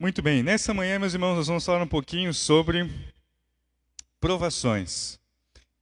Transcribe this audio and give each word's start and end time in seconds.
Muito 0.00 0.22
bem, 0.22 0.44
nessa 0.44 0.72
manhã, 0.72 0.96
meus 0.96 1.12
irmãos, 1.12 1.34
nós 1.34 1.48
vamos 1.48 1.66
falar 1.66 1.82
um 1.82 1.88
pouquinho 1.88 2.32
sobre 2.32 2.88
provações. 4.20 5.18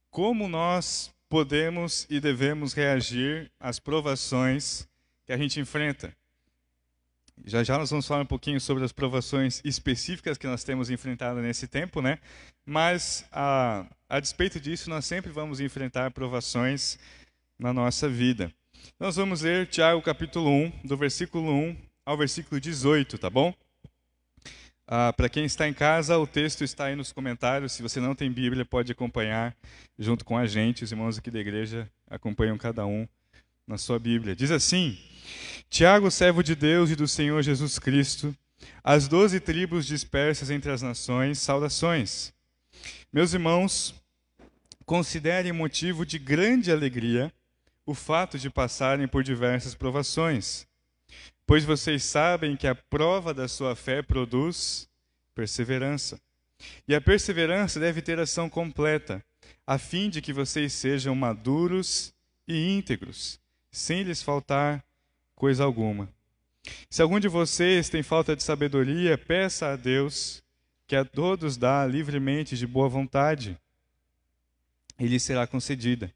Como 0.09 0.47
nós 0.47 1.13
podemos 1.29 2.07
e 2.09 2.19
devemos 2.19 2.73
reagir 2.73 3.51
às 3.59 3.77
provações 3.77 4.87
que 5.23 5.31
a 5.31 5.37
gente 5.37 5.59
enfrenta. 5.59 6.11
Já 7.45 7.63
já 7.63 7.77
nós 7.77 7.91
vamos 7.91 8.07
falar 8.07 8.23
um 8.23 8.25
pouquinho 8.25 8.59
sobre 8.59 8.83
as 8.83 8.91
provações 8.91 9.61
específicas 9.63 10.35
que 10.35 10.47
nós 10.47 10.63
temos 10.63 10.89
enfrentado 10.89 11.39
nesse 11.39 11.67
tempo, 11.67 12.01
né? 12.01 12.17
Mas 12.65 13.23
a, 13.31 13.85
a 14.09 14.19
despeito 14.19 14.59
disso, 14.59 14.89
nós 14.89 15.05
sempre 15.05 15.31
vamos 15.31 15.59
enfrentar 15.59 16.09
provações 16.09 16.97
na 17.59 17.71
nossa 17.71 18.09
vida. 18.09 18.51
Nós 18.99 19.15
vamos 19.15 19.41
ler 19.41 19.67
Tiago 19.67 20.01
capítulo 20.01 20.49
1, 20.49 20.71
do 20.85 20.97
versículo 20.97 21.51
1 21.51 21.77
ao 22.03 22.17
versículo 22.17 22.59
18, 22.59 23.19
tá 23.19 23.29
bom? 23.29 23.53
Ah, 24.87 25.11
Para 25.11 25.27
quem 25.27 25.43
está 25.43 25.67
em 25.67 25.73
casa, 25.73 26.17
o 26.17 26.25
texto 26.25 26.63
está 26.63 26.85
aí 26.85 26.95
nos 26.95 27.11
comentários. 27.11 27.73
Se 27.73 27.81
você 27.81 27.99
não 27.99 28.15
tem 28.15 28.31
Bíblia, 28.31 28.63
pode 28.63 28.91
acompanhar 28.91 29.53
junto 29.99 30.23
com 30.23 30.37
a 30.37 30.47
gente. 30.47 30.83
Os 30.83 30.91
irmãos 30.91 31.17
aqui 31.17 31.29
da 31.29 31.39
igreja 31.39 31.91
acompanham 32.09 32.57
cada 32.57 32.85
um 32.85 33.05
na 33.67 33.77
sua 33.77 33.99
Bíblia. 33.99 34.33
Diz 34.35 34.49
assim: 34.49 34.97
Tiago, 35.69 36.09
servo 36.09 36.41
de 36.41 36.55
Deus 36.55 36.89
e 36.89 36.95
do 36.95 37.07
Senhor 37.07 37.41
Jesus 37.41 37.77
Cristo, 37.77 38.33
as 38.81 39.07
doze 39.09 39.39
tribos 39.41 39.85
dispersas 39.85 40.49
entre 40.49 40.71
as 40.71 40.81
nações, 40.81 41.39
saudações. 41.39 42.33
Meus 43.11 43.33
irmãos, 43.33 43.93
considerem 44.85 45.51
motivo 45.51 46.05
de 46.05 46.17
grande 46.17 46.71
alegria 46.71 47.33
o 47.85 47.93
fato 47.93 48.37
de 48.37 48.49
passarem 48.49 49.07
por 49.07 49.23
diversas 49.23 49.73
provações, 49.73 50.66
pois 51.47 51.63
vocês 51.63 52.03
sabem 52.03 52.57
que 52.57 52.67
a 52.67 52.75
prova 52.75 53.33
da 53.33 53.47
sua 53.47 53.73
fé 53.73 54.01
produz 54.01 54.87
perseverança. 55.33 56.19
E 56.85 56.93
a 56.93 56.99
perseverança 56.99 57.79
deve 57.79 58.01
ter 58.01 58.19
ação 58.19 58.49
completa, 58.49 59.23
a 59.65 59.77
fim 59.77 60.09
de 60.09 60.21
que 60.21 60.33
vocês 60.33 60.73
sejam 60.73 61.15
maduros 61.15 62.13
e 62.45 62.77
íntegros, 62.77 63.39
sem 63.71 64.03
lhes 64.03 64.21
faltar 64.21 64.83
coisa 65.35 65.63
alguma. 65.63 66.09
Se 66.89 67.01
algum 67.01 67.19
de 67.19 67.29
vocês 67.29 67.87
tem 67.87 68.03
falta 68.03 68.35
de 68.35 68.43
sabedoria, 68.43 69.17
peça 69.17 69.71
a 69.71 69.75
Deus, 69.77 70.43
que 70.85 70.95
a 70.95 71.05
todos 71.05 71.55
dá 71.55 71.85
livremente 71.85 72.57
de 72.57 72.67
boa 72.67 72.89
vontade, 72.89 73.57
e 74.99 75.07
lhe 75.07 75.19
será 75.19 75.47
concedida. 75.47 76.11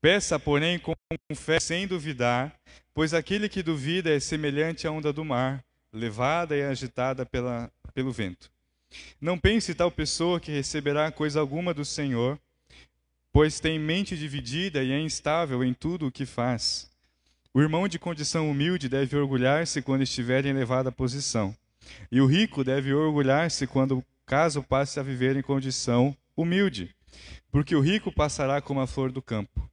Peça, 0.00 0.38
porém, 0.40 0.78
com 0.78 0.94
fé, 1.34 1.60
sem 1.60 1.86
duvidar, 1.86 2.58
pois 2.96 3.12
aquele 3.12 3.46
que 3.46 3.62
duvida 3.62 4.08
é 4.08 4.18
semelhante 4.18 4.86
à 4.86 4.90
onda 4.90 5.12
do 5.12 5.22
mar, 5.22 5.62
levada 5.92 6.56
e 6.56 6.62
agitada 6.62 7.26
pela, 7.26 7.70
pelo 7.92 8.10
vento. 8.10 8.50
Não 9.20 9.38
pense 9.38 9.74
tal 9.74 9.90
pessoa 9.90 10.40
que 10.40 10.50
receberá 10.50 11.12
coisa 11.12 11.38
alguma 11.38 11.74
do 11.74 11.84
Senhor, 11.84 12.40
pois 13.30 13.60
tem 13.60 13.78
mente 13.78 14.16
dividida 14.16 14.82
e 14.82 14.92
é 14.92 14.98
instável 14.98 15.62
em 15.62 15.74
tudo 15.74 16.06
o 16.06 16.10
que 16.10 16.24
faz. 16.24 16.90
O 17.52 17.60
irmão 17.60 17.86
de 17.86 17.98
condição 17.98 18.50
humilde 18.50 18.88
deve 18.88 19.14
orgulhar-se 19.14 19.82
quando 19.82 20.00
estiver 20.00 20.46
em 20.46 20.48
elevada 20.48 20.90
posição, 20.90 21.54
e 22.10 22.18
o 22.18 22.26
rico 22.26 22.64
deve 22.64 22.94
orgulhar-se 22.94 23.66
quando 23.66 24.02
caso 24.24 24.62
passe 24.62 24.98
a 24.98 25.02
viver 25.02 25.36
em 25.36 25.42
condição 25.42 26.16
humilde, 26.34 26.96
porque 27.50 27.76
o 27.76 27.80
rico 27.80 28.10
passará 28.10 28.62
como 28.62 28.80
a 28.80 28.86
flor 28.86 29.12
do 29.12 29.20
campo. 29.20 29.70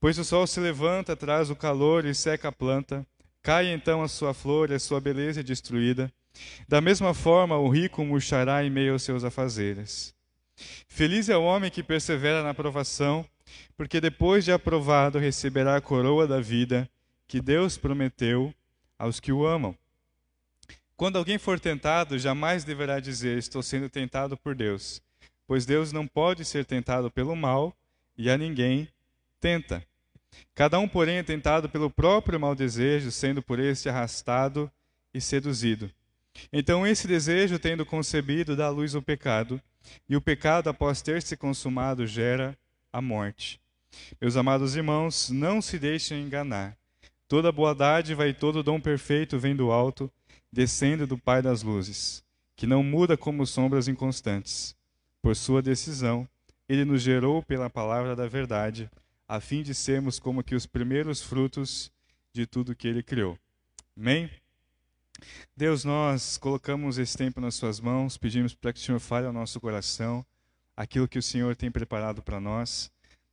Pois 0.00 0.18
o 0.18 0.24
sol 0.24 0.46
se 0.46 0.60
levanta, 0.60 1.16
traz 1.16 1.50
o 1.50 1.56
calor 1.56 2.04
e 2.04 2.14
seca 2.14 2.48
a 2.48 2.52
planta, 2.52 3.06
cai 3.42 3.68
então 3.68 4.02
a 4.02 4.08
sua 4.08 4.34
flor 4.34 4.70
e 4.70 4.74
a 4.74 4.78
sua 4.78 5.00
beleza 5.00 5.40
é 5.40 5.42
destruída. 5.42 6.12
Da 6.68 6.80
mesma 6.80 7.14
forma, 7.14 7.56
o 7.56 7.68
rico 7.68 8.04
murchará 8.04 8.62
em 8.64 8.70
meio 8.70 8.92
aos 8.92 9.02
seus 9.02 9.24
afazeres. 9.24 10.14
Feliz 10.88 11.28
é 11.28 11.36
o 11.36 11.42
homem 11.42 11.70
que 11.70 11.82
persevera 11.82 12.42
na 12.42 12.54
provação, 12.54 13.26
porque 13.76 14.00
depois 14.00 14.44
de 14.44 14.52
aprovado 14.52 15.18
receberá 15.18 15.76
a 15.76 15.80
coroa 15.80 16.26
da 16.26 16.40
vida 16.40 16.88
que 17.26 17.40
Deus 17.40 17.76
prometeu 17.76 18.54
aos 18.98 19.20
que 19.20 19.32
o 19.32 19.46
amam. 19.46 19.76
Quando 20.96 21.16
alguém 21.18 21.36
for 21.36 21.60
tentado, 21.60 22.18
jamais 22.18 22.64
deverá 22.64 23.00
dizer: 23.00 23.36
Estou 23.36 23.62
sendo 23.62 23.88
tentado 23.88 24.36
por 24.36 24.54
Deus, 24.54 25.02
pois 25.46 25.66
Deus 25.66 25.92
não 25.92 26.06
pode 26.06 26.44
ser 26.44 26.64
tentado 26.64 27.10
pelo 27.10 27.36
mal 27.36 27.76
e 28.16 28.30
a 28.30 28.38
ninguém 28.38 28.88
tenta. 29.46 29.80
Cada 30.56 30.76
um, 30.76 30.88
porém, 30.88 31.18
é 31.18 31.22
tentado 31.22 31.68
pelo 31.68 31.88
próprio 31.88 32.40
mau 32.40 32.52
desejo, 32.52 33.12
sendo 33.12 33.40
por 33.40 33.60
este 33.60 33.88
arrastado 33.88 34.68
e 35.14 35.20
seduzido. 35.20 35.88
Então, 36.52 36.84
esse 36.84 37.06
desejo, 37.06 37.56
tendo 37.56 37.86
concebido, 37.86 38.56
dá 38.56 38.68
luz 38.68 38.96
ao 38.96 39.00
pecado, 39.00 39.62
e 40.08 40.16
o 40.16 40.20
pecado, 40.20 40.68
após 40.68 41.00
ter 41.00 41.22
se 41.22 41.36
consumado, 41.36 42.08
gera 42.08 42.58
a 42.92 43.00
morte. 43.00 43.60
Meus 44.20 44.36
amados 44.36 44.74
irmãos, 44.74 45.30
não 45.30 45.62
se 45.62 45.78
deixem 45.78 46.24
enganar. 46.24 46.76
Toda 47.28 47.52
boa 47.52 47.72
dádiva 47.72 48.26
e 48.26 48.34
todo 48.34 48.64
dom 48.64 48.80
perfeito 48.80 49.38
vem 49.38 49.54
do 49.54 49.70
alto, 49.70 50.10
descendo 50.52 51.06
do 51.06 51.16
Pai 51.16 51.40
das 51.40 51.62
luzes, 51.62 52.20
que 52.56 52.66
não 52.66 52.82
muda 52.82 53.16
como 53.16 53.46
sombras 53.46 53.86
inconstantes. 53.86 54.74
Por 55.22 55.36
sua 55.36 55.62
decisão, 55.62 56.28
ele 56.68 56.84
nos 56.84 57.00
gerou 57.00 57.44
pela 57.44 57.70
palavra 57.70 58.16
da 58.16 58.26
verdade, 58.26 58.90
a 59.28 59.40
fim 59.40 59.62
de 59.62 59.74
sermos 59.74 60.18
como 60.18 60.42
que 60.42 60.54
os 60.54 60.66
primeiros 60.66 61.22
frutos 61.22 61.90
de 62.32 62.46
tudo 62.46 62.76
que 62.76 62.86
ele 62.86 63.02
criou. 63.02 63.38
Amém? 63.96 64.30
Deus, 65.56 65.84
nós 65.84 66.36
colocamos 66.36 66.98
esse 66.98 67.16
tempo 67.16 67.40
nas 67.40 67.54
suas 67.54 67.80
mãos, 67.80 68.16
pedimos 68.18 68.54
para 68.54 68.72
que 68.72 68.78
o 68.78 68.82
Senhor 68.82 69.00
fale 69.00 69.26
ao 69.26 69.32
nosso 69.32 69.58
coração 69.60 70.24
aquilo 70.76 71.08
que 71.08 71.18
o 71.18 71.22
Senhor 71.22 71.56
tem 71.56 71.70
preparado 71.70 72.22
para 72.22 72.38
nós, 72.38 72.92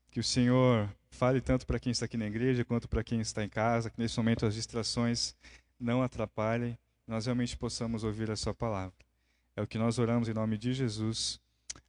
que 0.10 0.20
o 0.20 0.24
Senhor 0.24 0.90
fale 1.12 1.42
tanto 1.42 1.68
para 1.68 1.80
quem 1.80 1.92
está 1.92 2.06
aqui 2.06 2.18
na 2.18 2.28
igreja 2.28 2.64
quanto 2.64 2.88
para 2.88 3.04
quem 3.04 3.20
está 3.20 3.44
em 3.44 3.50
casa, 3.50 3.90
que 3.90 4.00
nesse 4.00 4.18
momento 4.18 4.46
as 4.46 4.56
distrações 4.56 5.36
não 5.80 6.02
atrapalhem, 6.02 6.78
nós 7.06 7.26
realmente 7.26 7.58
possamos 7.58 8.04
ouvir 8.04 8.32
a 8.32 8.36
sua 8.36 8.54
palavra. 8.54 8.96
É 9.56 9.62
o 9.62 9.68
que 9.68 9.78
nós 9.78 10.00
oramos 10.00 10.30
em 10.30 10.34
nome 10.34 10.58
de 10.58 10.74
Jesus. 10.74 11.40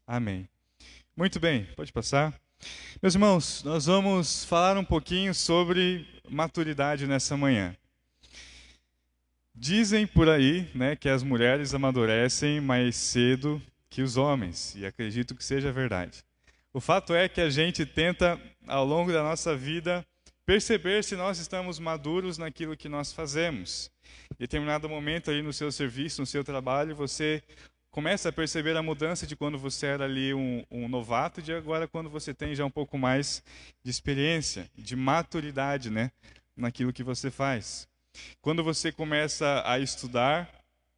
Amém. 0.07 0.49
Muito 1.17 1.39
bem, 1.39 1.65
pode 1.77 1.93
passar. 1.93 2.44
Meus 3.03 3.15
irmãos, 3.15 3.63
nós 3.65 3.87
vamos 3.87 4.45
falar 4.45 4.77
um 4.79 4.85
pouquinho 4.85 5.35
sobre 5.35 6.07
maturidade 6.29 7.07
nessa 7.07 7.37
manhã. 7.37 7.77
Dizem 9.55 10.07
por 10.07 10.29
aí 10.29 10.69
né, 10.75 10.97
que 10.97 11.09
as 11.09 11.23
mulheres 11.23 11.75
amadurecem 11.75 12.61
mais 12.61 12.97
cedo 12.97 13.63
que 13.89 14.03
os 14.03 14.17
homens, 14.17 14.75
e 14.77 14.85
acredito 14.85 15.35
que 15.35 15.45
seja 15.45 15.71
verdade. 15.71 16.25
O 16.73 16.81
fato 16.81 17.15
é 17.15 17.29
que 17.29 17.41
a 17.41 17.49
gente 17.49 17.87
tenta, 17.87 18.41
ao 18.67 18.85
longo 18.85 19.13
da 19.13 19.23
nossa 19.23 19.57
vida, 19.57 20.05
perceber 20.45 21.05
se 21.05 21.15
nós 21.15 21.39
estamos 21.39 21.79
maduros 21.79 22.37
naquilo 22.37 22.77
que 22.77 22.89
nós 22.89 23.13
fazemos. 23.13 23.91
Em 24.33 24.37
determinado 24.41 24.89
momento 24.89 25.31
ali 25.31 25.43
no 25.43 25.53
seu 25.53 25.71
serviço, 25.71 26.21
no 26.21 26.27
seu 26.27 26.43
trabalho, 26.43 26.97
você 26.97 27.43
começa 27.95 28.29
a 28.29 28.33
perceber 28.33 28.77
a 28.77 28.83
mudança 28.83 29.25
de 29.25 29.37
quando 29.37 29.57
você 29.57 29.87
era 29.87 30.05
ali 30.05 30.35
um, 30.35 30.65
um 30.69 30.89
novato 30.89 31.41
de 31.41 31.53
agora 31.53 31.87
quando 31.87 32.11
você 32.11 32.35
tem 32.35 32.53
já 32.53 32.65
um 32.65 32.71
pouco 32.71 32.99
mais 32.99 33.41
de 33.85 33.89
experiência, 33.89 34.69
de 34.77 34.97
maturidade, 34.97 35.91
né, 35.91 36.11
naquilo 36.57 36.93
que 36.93 37.05
você 37.05 37.31
faz. 37.31 37.87
Quando 38.43 38.65
você 38.65 38.91
começa 38.91 39.63
a 39.65 39.79
estudar, 39.79 40.51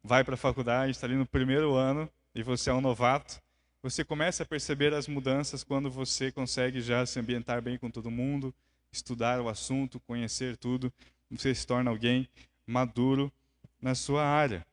vai 0.03 0.23
para 0.23 0.33
a 0.33 0.37
faculdade, 0.37 0.89
está 0.89 1.05
ali 1.05 1.15
no 1.15 1.27
primeiro 1.27 1.75
ano 1.75 2.09
e 2.33 2.41
você 2.41 2.71
é 2.71 2.73
um 2.73 2.81
novato, 2.81 3.39
você 3.83 4.03
começa 4.03 4.41
a 4.41 4.45
perceber 4.47 4.91
as 4.91 5.07
mudanças 5.07 5.63
quando 5.63 5.91
você 5.91 6.31
consegue 6.31 6.81
já 6.81 7.05
se 7.05 7.19
ambientar 7.19 7.61
bem 7.61 7.77
com 7.77 7.91
todo 7.91 8.09
mundo, 8.09 8.51
estudar 8.91 9.39
o 9.39 9.49
assunto, 9.49 9.99
conhecer 9.99 10.57
tudo, 10.57 10.91
você 11.29 11.53
se 11.53 11.67
torna 11.67 11.91
alguém 11.91 12.27
maduro 12.65 13.31
na 13.79 13.93
sua 13.93 14.25
área. 14.25 14.65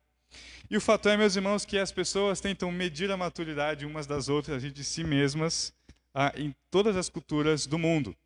E 0.70 0.76
o 0.76 0.80
fato 0.80 1.08
é, 1.08 1.16
meus 1.16 1.36
irmãos, 1.36 1.64
que 1.64 1.78
as 1.78 1.92
pessoas 1.92 2.40
tentam 2.40 2.72
medir 2.72 3.10
a 3.10 3.16
maturidade 3.16 3.86
umas 3.86 4.06
das 4.06 4.28
outras 4.28 4.64
e 4.64 4.70
de 4.70 4.82
si 4.82 5.04
mesmas 5.04 5.72
ah, 6.14 6.32
em 6.36 6.54
todas 6.70 6.96
as 6.96 7.08
culturas 7.08 7.66
do 7.66 7.78
mundo. 7.78 8.16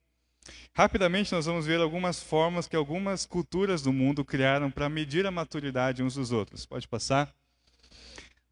Rapidamente 0.74 1.32
nós 1.32 1.46
vamos 1.46 1.66
ver 1.66 1.80
algumas 1.80 2.22
formas 2.22 2.68
que 2.68 2.76
algumas 2.76 3.26
culturas 3.26 3.82
do 3.82 3.92
mundo 3.92 4.24
criaram 4.24 4.70
para 4.70 4.88
medir 4.88 5.26
a 5.26 5.30
maturidade 5.30 6.02
uns 6.02 6.14
dos 6.14 6.32
outros. 6.32 6.64
Pode 6.64 6.86
passar? 6.86 7.32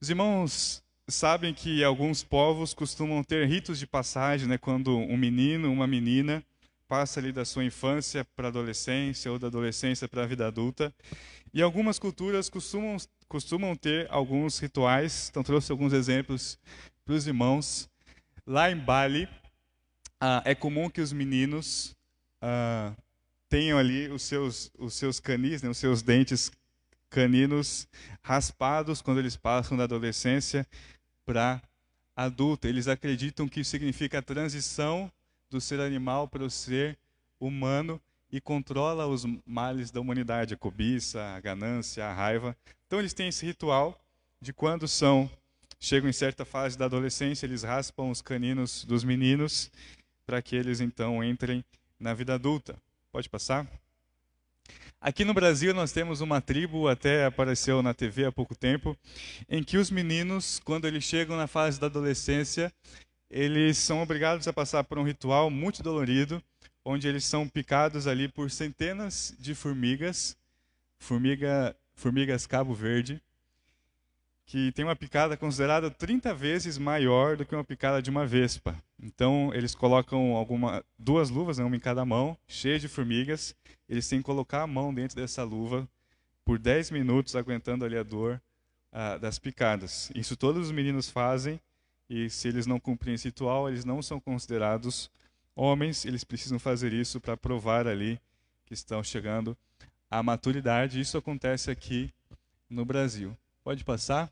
Os 0.00 0.10
irmãos 0.10 0.82
sabem 1.08 1.54
que 1.54 1.84
alguns 1.84 2.22
povos 2.22 2.74
costumam 2.74 3.22
ter 3.22 3.46
ritos 3.46 3.78
de 3.78 3.86
passagem, 3.86 4.48
né, 4.48 4.58
quando 4.58 4.96
um 4.96 5.16
menino, 5.16 5.72
uma 5.72 5.86
menina 5.86 6.44
passa 6.88 7.20
ali 7.20 7.32
da 7.32 7.44
sua 7.44 7.64
infância 7.64 8.24
para 8.36 8.48
a 8.48 8.50
adolescência 8.50 9.30
ou 9.30 9.38
da 9.38 9.46
adolescência 9.46 10.08
para 10.08 10.22
a 10.22 10.26
vida 10.26 10.46
adulta. 10.46 10.94
E 11.52 11.62
algumas 11.62 11.98
culturas 11.98 12.48
costumam, 12.48 12.96
costumam 13.28 13.74
ter 13.74 14.06
alguns 14.10 14.58
rituais, 14.58 15.28
então 15.30 15.42
trouxe 15.42 15.72
alguns 15.72 15.92
exemplos 15.92 16.58
para 17.04 17.14
os 17.14 17.26
irmãos. 17.26 17.88
Lá 18.46 18.70
em 18.70 18.76
Bali, 18.76 19.28
ah, 20.20 20.42
é 20.44 20.54
comum 20.54 20.88
que 20.88 21.00
os 21.00 21.12
meninos 21.12 21.96
ah, 22.40 22.94
tenham 23.48 23.78
ali 23.78 24.08
os 24.08 24.22
seus, 24.22 24.70
os 24.78 24.94
seus 24.94 25.20
canis, 25.20 25.62
né, 25.62 25.68
os 25.68 25.78
seus 25.78 26.02
dentes 26.02 26.50
caninos 27.10 27.88
raspados 28.22 29.00
quando 29.00 29.18
eles 29.18 29.36
passam 29.36 29.76
da 29.76 29.84
adolescência 29.84 30.66
para 31.24 31.62
adulta. 32.14 32.68
Eles 32.68 32.88
acreditam 32.88 33.48
que 33.48 33.62
significa 33.64 34.18
a 34.18 34.22
transição 34.22 35.10
do 35.50 35.60
ser 35.60 35.80
animal 35.80 36.28
para 36.28 36.44
o 36.44 36.50
ser 36.50 36.98
humano 37.38 38.00
e 38.30 38.40
controla 38.40 39.06
os 39.06 39.24
males 39.46 39.90
da 39.90 40.00
humanidade, 40.00 40.54
a 40.54 40.56
cobiça, 40.56 41.22
a 41.22 41.40
ganância, 41.40 42.04
a 42.04 42.12
raiva. 42.12 42.56
Então 42.86 42.98
eles 42.98 43.14
têm 43.14 43.28
esse 43.28 43.46
ritual 43.46 43.98
de 44.40 44.52
quando 44.52 44.86
são 44.86 45.30
chegam 45.78 46.08
em 46.08 46.12
certa 46.12 46.44
fase 46.44 46.76
da 46.76 46.86
adolescência, 46.86 47.46
eles 47.46 47.62
raspam 47.62 48.10
os 48.10 48.22
caninos 48.22 48.84
dos 48.84 49.04
meninos 49.04 49.70
para 50.26 50.42
que 50.42 50.56
eles 50.56 50.80
então 50.80 51.22
entrem 51.22 51.64
na 51.98 52.14
vida 52.14 52.34
adulta. 52.34 52.76
Pode 53.12 53.28
passar? 53.28 53.66
Aqui 55.00 55.24
no 55.24 55.34
Brasil 55.34 55.72
nós 55.72 55.92
temos 55.92 56.20
uma 56.20 56.40
tribo, 56.40 56.88
até 56.88 57.26
apareceu 57.26 57.82
na 57.82 57.94
TV 57.94 58.24
há 58.24 58.32
pouco 58.32 58.56
tempo, 58.56 58.96
em 59.48 59.62
que 59.62 59.76
os 59.76 59.90
meninos, 59.90 60.60
quando 60.64 60.86
eles 60.86 61.04
chegam 61.04 61.36
na 61.36 61.46
fase 61.46 61.78
da 61.78 61.86
adolescência, 61.86 62.72
eles 63.30 63.78
são 63.78 64.02
obrigados 64.02 64.48
a 64.48 64.52
passar 64.52 64.84
por 64.84 64.98
um 64.98 65.04
ritual 65.04 65.50
muito 65.50 65.82
dolorido, 65.82 66.42
onde 66.86 67.08
eles 67.08 67.24
são 67.24 67.48
picados 67.48 68.06
ali 68.06 68.28
por 68.28 68.48
centenas 68.48 69.34
de 69.40 69.56
formigas, 69.56 70.36
formiga, 71.00 71.76
formigas 71.96 72.46
cabo 72.46 72.72
verde, 72.74 73.20
que 74.46 74.70
tem 74.70 74.84
uma 74.84 74.94
picada 74.94 75.36
considerada 75.36 75.90
30 75.90 76.32
vezes 76.32 76.78
maior 76.78 77.36
do 77.36 77.44
que 77.44 77.56
uma 77.56 77.64
picada 77.64 78.00
de 78.00 78.08
uma 78.08 78.24
vespa. 78.24 78.80
Então, 79.02 79.50
eles 79.52 79.74
colocam 79.74 80.36
alguma, 80.36 80.84
duas 80.96 81.28
luvas, 81.28 81.58
né, 81.58 81.64
uma 81.64 81.74
em 81.74 81.80
cada 81.80 82.04
mão, 82.04 82.38
cheias 82.46 82.80
de 82.80 82.86
formigas. 82.86 83.52
Eles 83.88 84.08
têm 84.08 84.20
que 84.20 84.24
colocar 84.24 84.62
a 84.62 84.66
mão 84.66 84.94
dentro 84.94 85.16
dessa 85.16 85.42
luva 85.42 85.88
por 86.44 86.56
10 86.56 86.92
minutos, 86.92 87.34
aguentando 87.34 87.84
ali 87.84 87.98
a 87.98 88.04
dor 88.04 88.40
ah, 88.92 89.18
das 89.18 89.40
picadas. 89.40 90.12
Isso 90.14 90.36
todos 90.36 90.66
os 90.66 90.72
meninos 90.72 91.10
fazem, 91.10 91.60
e 92.08 92.30
se 92.30 92.46
eles 92.46 92.64
não 92.64 92.78
cumprem 92.78 93.16
esse 93.16 93.26
ritual, 93.26 93.68
eles 93.68 93.84
não 93.84 94.00
são 94.00 94.20
considerados 94.20 95.10
homens. 95.56 96.04
Eles 96.04 96.22
precisam 96.22 96.58
fazer 96.58 96.92
isso 96.92 97.20
para 97.20 97.36
provar 97.36 97.88
ali 97.88 98.20
que 98.66 98.74
estão 98.74 99.02
chegando 99.02 99.56
à 100.10 100.22
maturidade. 100.22 101.00
Isso 101.00 101.16
acontece 101.18 101.70
aqui 101.70 102.12
no 102.68 102.84
Brasil. 102.84 103.36
Pode 103.64 103.82
passar? 103.82 104.30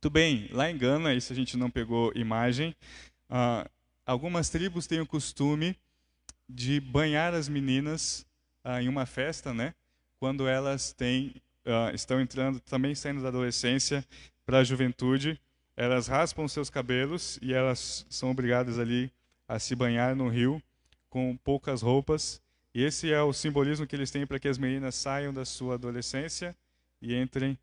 Tudo 0.00 0.12
bem, 0.12 0.48
lá 0.50 0.70
em 0.70 0.78
Gana, 0.78 1.12
isso 1.12 1.32
a 1.32 1.36
gente 1.36 1.56
não 1.58 1.70
pegou 1.70 2.10
imagem, 2.14 2.74
uh, 3.28 3.68
algumas 4.06 4.48
tribos 4.48 4.86
têm 4.86 5.00
o 5.00 5.06
costume 5.06 5.76
de 6.48 6.80
banhar 6.80 7.34
as 7.34 7.48
meninas 7.48 8.26
uh, 8.64 8.80
em 8.80 8.88
uma 8.88 9.04
festa, 9.04 9.52
né? 9.52 9.74
Quando 10.18 10.48
elas 10.48 10.92
têm, 10.92 11.34
uh, 11.66 11.94
estão 11.94 12.18
entrando, 12.18 12.60
também 12.60 12.94
saindo 12.94 13.22
da 13.22 13.28
adolescência 13.28 14.04
para 14.46 14.60
a 14.60 14.64
juventude, 14.64 15.38
elas 15.76 16.06
raspam 16.06 16.48
seus 16.48 16.70
cabelos 16.70 17.38
e 17.42 17.52
elas 17.52 18.06
são 18.08 18.30
obrigadas 18.30 18.78
ali 18.78 19.12
a 19.50 19.58
se 19.58 19.74
banhar 19.74 20.14
no 20.14 20.28
rio 20.28 20.62
com 21.08 21.36
poucas 21.36 21.82
roupas. 21.82 22.40
E 22.72 22.84
esse 22.84 23.12
é 23.12 23.20
o 23.20 23.32
simbolismo 23.32 23.84
que 23.84 23.96
eles 23.96 24.08
têm 24.08 24.24
para 24.24 24.38
que 24.38 24.46
as 24.46 24.56
meninas 24.56 24.94
saiam 24.94 25.34
da 25.34 25.44
sua 25.44 25.74
adolescência 25.74 26.56
e 27.02 27.16
entrem 27.16 27.58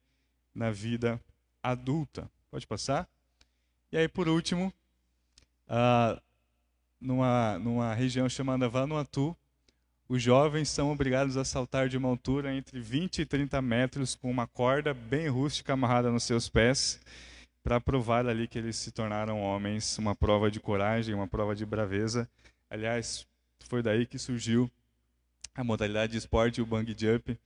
na 0.53 0.69
vida 0.69 1.17
adulta. 1.63 2.29
Pode 2.51 2.67
passar? 2.67 3.07
E 3.89 3.97
aí, 3.97 4.05
por 4.05 4.27
último, 4.27 4.73
uh, 5.69 6.21
numa, 6.99 7.57
numa 7.57 7.93
região 7.93 8.27
chamada 8.27 8.67
Vanuatu, 8.67 9.33
os 10.09 10.21
jovens 10.21 10.67
são 10.67 10.91
obrigados 10.91 11.37
a 11.37 11.45
saltar 11.45 11.87
de 11.87 11.95
uma 11.95 12.09
altura 12.09 12.53
entre 12.53 12.81
20 12.81 13.19
e 13.19 13.25
30 13.25 13.61
metros 13.61 14.13
com 14.13 14.29
uma 14.29 14.45
corda 14.45 14.93
bem 14.93 15.29
rústica 15.29 15.71
amarrada 15.71 16.11
nos 16.11 16.23
seus 16.23 16.49
pés 16.49 16.99
para 17.67 17.81
provar 17.81 18.25
ali 18.25 18.47
que 18.47 18.57
eles 18.57 18.77
se 18.77 18.91
tornaram 18.91 19.41
homens, 19.41 19.97
uma 19.97 20.15
prova 20.15 20.49
de 20.49 20.57
coragem, 20.57 21.13
uma 21.13 21.27
prova 21.27 21.53
de 21.53 21.65
braveza. 21.65 22.25
Aliás, 22.69 23.27
foi 23.67 23.83
daí 23.83 24.05
que 24.05 24.17
surgiu 24.17 24.71
a 25.53 25.65
modalidade 25.65 26.13
de 26.13 26.17
esporte, 26.17 26.61
o 26.61 26.65
bungee 26.65 26.95
jump, 26.97 27.37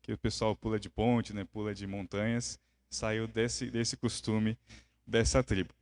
que 0.00 0.14
o 0.14 0.16
pessoal 0.16 0.56
pula 0.56 0.80
de 0.80 0.88
ponte, 0.88 1.34
né, 1.34 1.44
pula 1.44 1.74
de 1.74 1.86
montanhas, 1.86 2.58
saiu 2.88 3.28
desse, 3.28 3.70
desse 3.70 3.98
costume 3.98 4.56
dessa 5.06 5.42
tribo. 5.42 5.74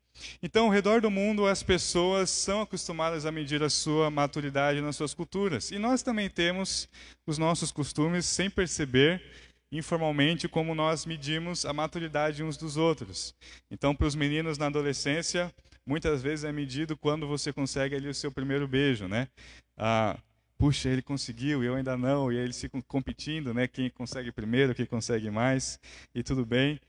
Então, 0.43 0.65
ao 0.65 0.73
redor 0.73 1.01
do 1.01 1.09
mundo, 1.09 1.47
as 1.47 1.63
pessoas 1.63 2.31
são 2.31 2.63
acostumadas 2.63 3.25
a 3.25 3.31
medir 3.31 3.63
a 3.63 3.71
sua 3.71 4.11
maturidade 4.11 4.81
nas 4.81 4.97
suas 4.97 5.15
culturas. 5.15 5.71
E 5.71 5.79
nós 5.79 6.03
também 6.03 6.29
temos 6.29 6.89
os 7.25 7.39
nossos 7.39 7.71
costumes 7.71 8.27
sem 8.27 8.51
perceber, 8.51 9.23
informalmente, 9.71 10.49
como 10.49 10.75
nós 10.75 11.05
medimos 11.05 11.65
a 11.65 11.73
maturidade 11.73 12.43
uns 12.43 12.57
dos 12.57 12.77
outros. 12.77 13.35
Então, 13.71 13.95
para 13.95 14.07
os 14.07 14.15
meninos 14.15 14.59
na 14.59 14.67
adolescência, 14.67 15.53
muitas 15.87 16.23
vezes 16.23 16.45
é 16.45 16.53
medido 16.53 16.97
quando 16.97 17.27
você 17.27 17.53
consegue 17.53 17.95
ali 17.95 18.09
o 18.09 18.15
seu 18.15 18.31
primeiro 18.31 18.69
beijo, 18.69 19.09
né? 19.09 19.29
Ah, 19.77 20.19
puxa, 20.57 20.89
ele 20.89 21.03
conseguiu, 21.03 21.63
eu 21.63 21.75
ainda 21.75 21.97
não, 21.97 22.33
e 22.33 22.37
eles 22.37 22.61
ficam 22.61 22.81
competindo, 22.83 23.53
né? 23.53 23.67
Quem 23.67 23.91
consegue 23.91 24.31
primeiro, 24.33 24.75
quem 24.75 24.87
consegue 24.87 25.31
mais, 25.31 25.79
e 26.15 26.23
tudo 26.23 26.47
bem. 26.47 26.81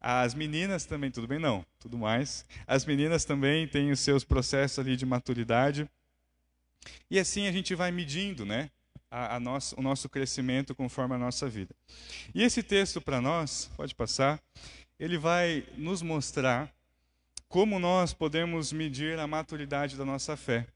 As 0.00 0.34
meninas 0.34 0.84
também, 0.84 1.10
tudo 1.10 1.26
bem? 1.26 1.38
Não, 1.38 1.64
tudo 1.80 1.98
mais. 1.98 2.44
As 2.66 2.84
meninas 2.84 3.24
também 3.24 3.66
têm 3.66 3.90
os 3.90 4.00
seus 4.00 4.22
processos 4.22 4.78
ali 4.78 4.96
de 4.96 5.04
maturidade. 5.04 5.88
E 7.10 7.18
assim 7.18 7.48
a 7.48 7.52
gente 7.52 7.74
vai 7.74 7.90
medindo, 7.90 8.46
né? 8.46 8.70
A, 9.10 9.36
a 9.36 9.40
nosso, 9.40 9.78
o 9.78 9.82
nosso 9.82 10.08
crescimento 10.08 10.74
conforme 10.74 11.14
a 11.14 11.18
nossa 11.18 11.48
vida. 11.48 11.74
E 12.34 12.42
esse 12.42 12.62
texto 12.62 13.00
para 13.00 13.20
nós, 13.20 13.70
pode 13.76 13.94
passar, 13.94 14.40
ele 14.98 15.16
vai 15.16 15.64
nos 15.76 16.02
mostrar 16.02 16.70
como 17.48 17.78
nós 17.78 18.12
podemos 18.12 18.72
medir 18.72 19.18
a 19.18 19.26
maturidade 19.26 19.96
da 19.96 20.04
nossa 20.04 20.36
fé. 20.36 20.66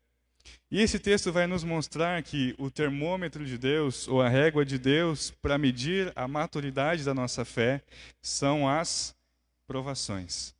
E 0.71 0.81
esse 0.81 0.99
texto 0.99 1.31
vai 1.31 1.47
nos 1.47 1.63
mostrar 1.63 2.23
que 2.23 2.55
o 2.59 2.71
termômetro 2.71 3.45
de 3.45 3.59
Deus, 3.59 4.09
ou 4.09 4.23
a 4.23 4.29
régua 4.29 4.65
de 4.65 4.79
Deus, 4.79 5.31
para 5.31 5.59
medir 5.59 6.11
a 6.17 6.27
maturidade 6.27 7.05
da 7.05 7.13
nossa 7.13 7.45
fé, 7.45 7.83
são 8.21 8.69
as 8.69 9.15
provações. 9.67 10.55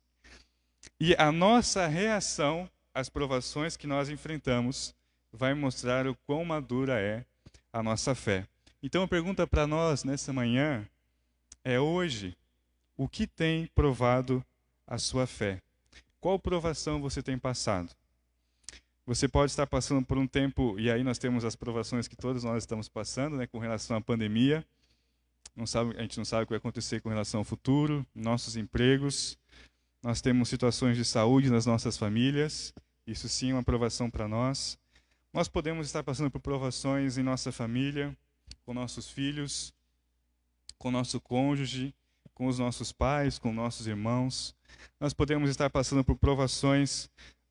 E 0.99 1.15
a 1.17 1.31
nossa 1.31 1.87
reação 1.87 2.69
às 2.93 3.09
provações 3.09 3.75
que 3.75 3.87
nós 3.87 4.09
enfrentamos 4.09 4.95
vai 5.31 5.53
mostrar 5.53 6.07
o 6.07 6.15
quão 6.27 6.45
madura 6.45 6.99
é 6.99 7.25
a 7.73 7.83
nossa 7.83 8.13
fé. 8.13 8.47
Então 8.81 9.03
a 9.03 9.07
pergunta 9.07 9.47
para 9.47 9.65
nós 9.65 10.03
nessa 10.03 10.31
manhã 10.31 10.87
é 11.63 11.79
hoje, 11.79 12.37
o 12.95 13.09
que 13.09 13.25
tem 13.25 13.67
provado 13.73 14.45
a 14.85 14.97
sua 14.99 15.25
fé? 15.25 15.61
Qual 16.21 16.37
provação 16.37 17.01
você 17.01 17.23
tem 17.23 17.37
passado? 17.37 17.89
Você 19.05 19.27
pode 19.27 19.51
estar 19.51 19.67
passando 19.67 20.05
por 20.05 20.17
um 20.17 20.27
tempo, 20.27 20.79
e 20.79 20.89
aí 20.89 21.03
nós 21.03 21.17
temos 21.17 21.43
as 21.43 21.55
provações 21.55 22.07
que 22.07 22.15
todos 22.15 22.43
nós 22.43 22.63
estamos 22.63 22.87
passando, 22.87 23.35
né, 23.35 23.47
com 23.47 23.59
relação 23.59 23.97
à 23.97 24.01
pandemia. 24.01 24.65
Sabe, 25.65 25.95
a 25.97 26.01
gente 26.01 26.17
não 26.17 26.25
sabe 26.25 26.43
o 26.43 26.45
que 26.45 26.51
vai 26.51 26.57
acontecer 26.57 27.01
com 27.01 27.09
relação 27.09 27.41
ao 27.41 27.43
futuro, 27.43 28.05
nossos 28.15 28.55
empregos. 28.55 29.37
Nós 30.01 30.21
temos 30.21 30.49
situações 30.49 30.97
de 30.97 31.05
saúde 31.05 31.49
nas 31.49 31.65
nossas 31.65 31.97
famílias. 31.97 32.73
Isso 33.05 33.27
sim 33.27 33.51
é 33.51 33.53
uma 33.53 33.63
provação 33.63 34.09
para 34.09 34.27
nós. 34.27 34.77
Nós 35.33 35.47
podemos 35.47 35.87
estar 35.87 36.03
passando 36.03 36.29
por 36.29 36.39
provações 36.39 37.17
em 37.17 37.23
nossa 37.23 37.51
família, 37.51 38.15
com 38.63 38.71
nossos 38.71 39.09
filhos, 39.09 39.73
com 40.77 40.91
nosso 40.91 41.19
cônjuge, 41.19 41.91
com 42.35 42.45
os 42.45 42.59
nossos 42.59 42.91
pais, 42.91 43.39
com 43.39 43.51
nossos 43.51 43.87
irmãos. 43.87 44.55
Nós 44.99 45.11
podemos 45.11 45.49
estar 45.49 45.71
passando 45.71 46.03
por 46.03 46.15
provações 46.15 47.05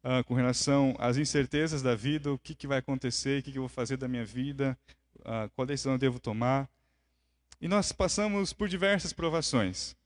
uh, 0.05 0.23
com 0.27 0.35
relação 0.35 0.95
às 0.97 1.17
incertezas 1.17 1.83
da 1.83 1.97
vida, 1.97 2.33
o 2.33 2.39
que, 2.39 2.55
que 2.55 2.69
vai 2.69 2.79
acontecer, 2.79 3.41
o 3.41 3.43
que, 3.43 3.51
que 3.51 3.59
eu 3.59 3.63
vou 3.63 3.69
fazer 3.69 3.97
da 3.97 4.07
minha 4.07 4.25
vida, 4.25 4.79
uh, 5.19 5.51
qual 5.57 5.67
decisão 5.67 5.95
eu 5.95 5.99
devo 5.99 6.21
tomar. 6.21 6.71
E 7.61 7.67
nós 7.67 7.91
passamos 7.91 8.53
por 8.53 8.69
diversas 8.69 9.13
provações. 9.13 9.97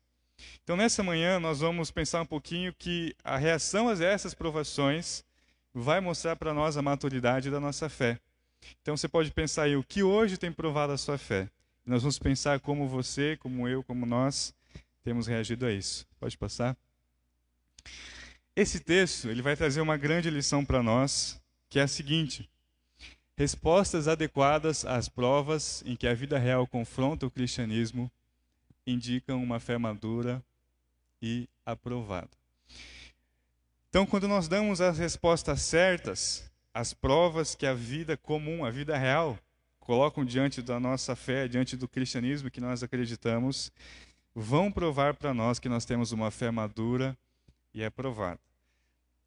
Então, 0.65 0.79
nessa 0.79 1.03
manhã, 1.03 1.39
nós 1.39 1.61
vamos 1.61 1.91
pensar 1.91 2.23
um 2.23 2.27
pouquinho 2.27 2.73
que 2.73 3.15
a 3.23 3.37
reação 3.37 3.91
a 3.91 3.93
essas 4.03 4.33
provações 4.33 5.26
vai 5.83 6.01
mostrar 6.01 6.37
para 6.37 6.55
nós 6.55 6.77
a 6.79 6.83
maturidade 6.83 7.51
da 7.51 7.61
nossa 7.61 7.89
fé. 7.89 8.19
Então, 8.81 8.97
você 8.97 9.07
pode 9.07 9.31
pensar 9.31 9.65
aí 9.65 9.77
o 9.77 9.85
que 9.85 10.03
hoje 10.03 10.39
tem 10.39 10.51
provado 10.51 10.93
a 10.93 10.97
sua 10.97 11.19
fé. 11.19 11.51
Nós 11.85 12.03
vamos 12.03 12.19
pensar 12.19 12.59
como 12.61 12.89
você, 12.89 13.37
como 13.37 13.69
eu, 13.69 13.83
como 13.83 14.07
nós 14.07 14.55
temos 15.05 15.27
reagido 15.27 15.67
a 15.67 15.73
isso. 15.73 16.07
Pode 16.19 16.37
passar? 16.39 16.77
Esse 18.57 18.81
texto 18.81 19.29
ele 19.29 19.43
vai 19.43 19.55
trazer 19.55 19.83
uma 19.83 19.99
grande 19.99 20.31
lição 20.31 20.65
para 20.65 20.83
nós, 20.83 21.39
que 21.69 21.79
é 21.79 21.83
a 21.83 21.89
seguinte: 21.89 22.49
respostas 23.37 24.09
adequadas 24.09 24.85
às 24.85 25.11
provas 25.11 25.83
em 25.85 25.95
que 25.95 26.09
a 26.09 26.15
vida 26.15 26.39
real 26.39 26.67
confronta 26.67 27.27
o 27.27 27.31
cristianismo 27.31 28.11
indicam 28.87 29.43
uma 29.43 29.61
fé 29.61 29.77
madura 29.77 30.43
e 31.21 31.47
aprovada. 31.67 32.46
Então, 33.97 34.05
quando 34.05 34.29
nós 34.29 34.47
damos 34.47 34.83
as 34.83 34.99
respostas 34.99 35.63
certas 35.63 36.53
às 36.75 36.93
provas 36.93 37.55
que 37.55 37.65
a 37.65 37.73
vida 37.73 38.15
comum, 38.15 38.63
a 38.63 38.71
vida 38.71 38.95
real, 38.95 39.39
colocam 39.81 40.23
diante 40.23 40.61
da 40.61 40.79
nossa 40.79 41.17
fé, 41.17 41.49
diante 41.49 41.79
do 41.79 41.89
cristianismo 41.89 42.51
que 42.51 42.61
nós 42.61 42.83
acreditamos, 42.83 43.73
vão 44.35 44.71
provar 44.71 45.15
para 45.15 45.33
nós 45.33 45.59
que 45.59 45.67
nós 45.67 45.87
temos 45.87 46.13
uma 46.13 46.31
fé 46.31 46.51
madura 46.51 47.17
e 47.73 47.83
é 47.83 47.89
provada. 47.89 48.39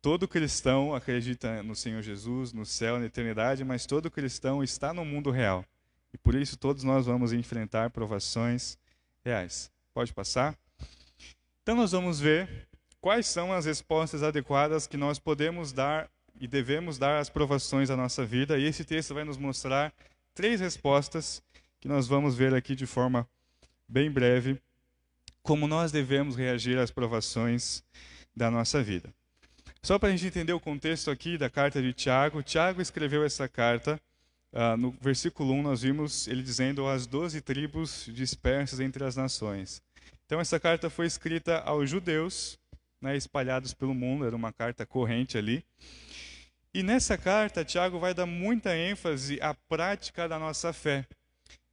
Todo 0.04 0.28
cristão 0.28 0.94
acredita 0.94 1.64
no 1.64 1.76
Senhor 1.76 2.04
Jesus, 2.04 2.54
no 2.54 2.64
céu, 2.64 3.00
na 3.00 3.08
eternidade, 3.08 3.64
mas 3.64 3.88
todo 3.88 4.12
cristão 4.12 4.64
está 4.64 4.94
no 4.94 5.04
mundo 5.04 5.32
real. 5.32 5.66
E 6.14 6.18
por 6.20 6.36
isso 6.36 6.56
todos 6.56 6.84
nós 6.84 7.08
vamos 7.08 7.34
enfrentar 7.34 7.90
provações 7.90 8.78
reais. 9.26 9.72
Pode 9.96 10.14
passar? 10.14 10.56
Então 11.64 11.76
nós 11.76 11.92
vamos 11.92 12.20
ver 12.20 12.69
quais 13.02 13.28
são 13.28 13.54
as 13.54 13.66
respostas 13.66 14.24
adequadas 14.24 14.88
que 14.88 14.98
nós 14.98 15.20
podemos 15.20 15.72
dar 15.72 16.10
e 16.40 16.48
devemos 16.48 16.98
dar 16.98 17.20
às 17.20 17.30
provações 17.30 17.90
da 17.90 17.98
nossa 17.98 18.26
vida. 18.26 18.58
E 18.58 18.66
esse 18.66 18.84
texto 18.86 19.14
vai 19.14 19.24
nos 19.24 19.38
mostrar 19.38 19.94
três 20.34 20.60
respostas 20.60 21.42
que 21.80 21.88
nós 21.88 22.08
vamos 22.08 22.36
ver 22.36 22.54
aqui 22.54 22.76
de 22.76 22.86
forma 22.86 23.28
bem 23.88 24.12
breve, 24.12 24.60
como 25.42 25.68
nós 25.68 25.92
devemos 25.92 26.36
reagir 26.36 26.78
às 26.78 26.92
provações 26.92 27.84
da 28.36 28.52
nossa 28.52 28.84
vida. 28.84 29.14
Só 29.82 29.98
para 29.98 30.10
a 30.10 30.12
gente 30.12 30.28
entender 30.28 30.54
o 30.54 30.60
contexto 30.60 31.10
aqui 31.10 31.38
da 31.38 31.50
carta 31.50 31.82
de 31.82 31.94
Tiago, 31.94 32.44
Tiago 32.44 32.82
escreveu 32.82 33.24
essa 33.24 33.48
carta, 33.48 34.00
uh, 34.54 34.76
no 34.78 34.92
versículo 35.02 35.54
1 35.54 35.62
nós 35.62 35.82
vimos 35.82 36.28
ele 36.28 36.44
dizendo 36.44 36.88
as 36.88 37.08
doze 37.08 37.40
tribos 37.40 38.10
dispersas 38.14 38.80
entre 38.82 39.04
as 39.06 39.16
nações. 39.16 39.82
Então 40.26 40.40
essa 40.40 40.60
carta 40.60 40.90
foi 40.90 41.06
escrita 41.06 41.60
aos 41.60 41.90
judeus, 41.90 42.59
né, 43.02 43.16
espalhados 43.16 43.74
pelo 43.74 43.94
mundo, 43.94 44.26
era 44.26 44.36
uma 44.36 44.52
carta 44.52 44.86
corrente 44.86 45.38
ali. 45.38 45.64
E 46.74 46.84
nessa 46.84 47.18
carta, 47.18 47.66
Tiago 47.66 48.00
vai 48.00 48.14
dar 48.14 48.26
muita 48.26 48.76
ênfase 48.76 49.40
à 49.42 49.54
prática 49.54 50.28
da 50.28 50.38
nossa 50.38 50.72
fé. 50.72 51.08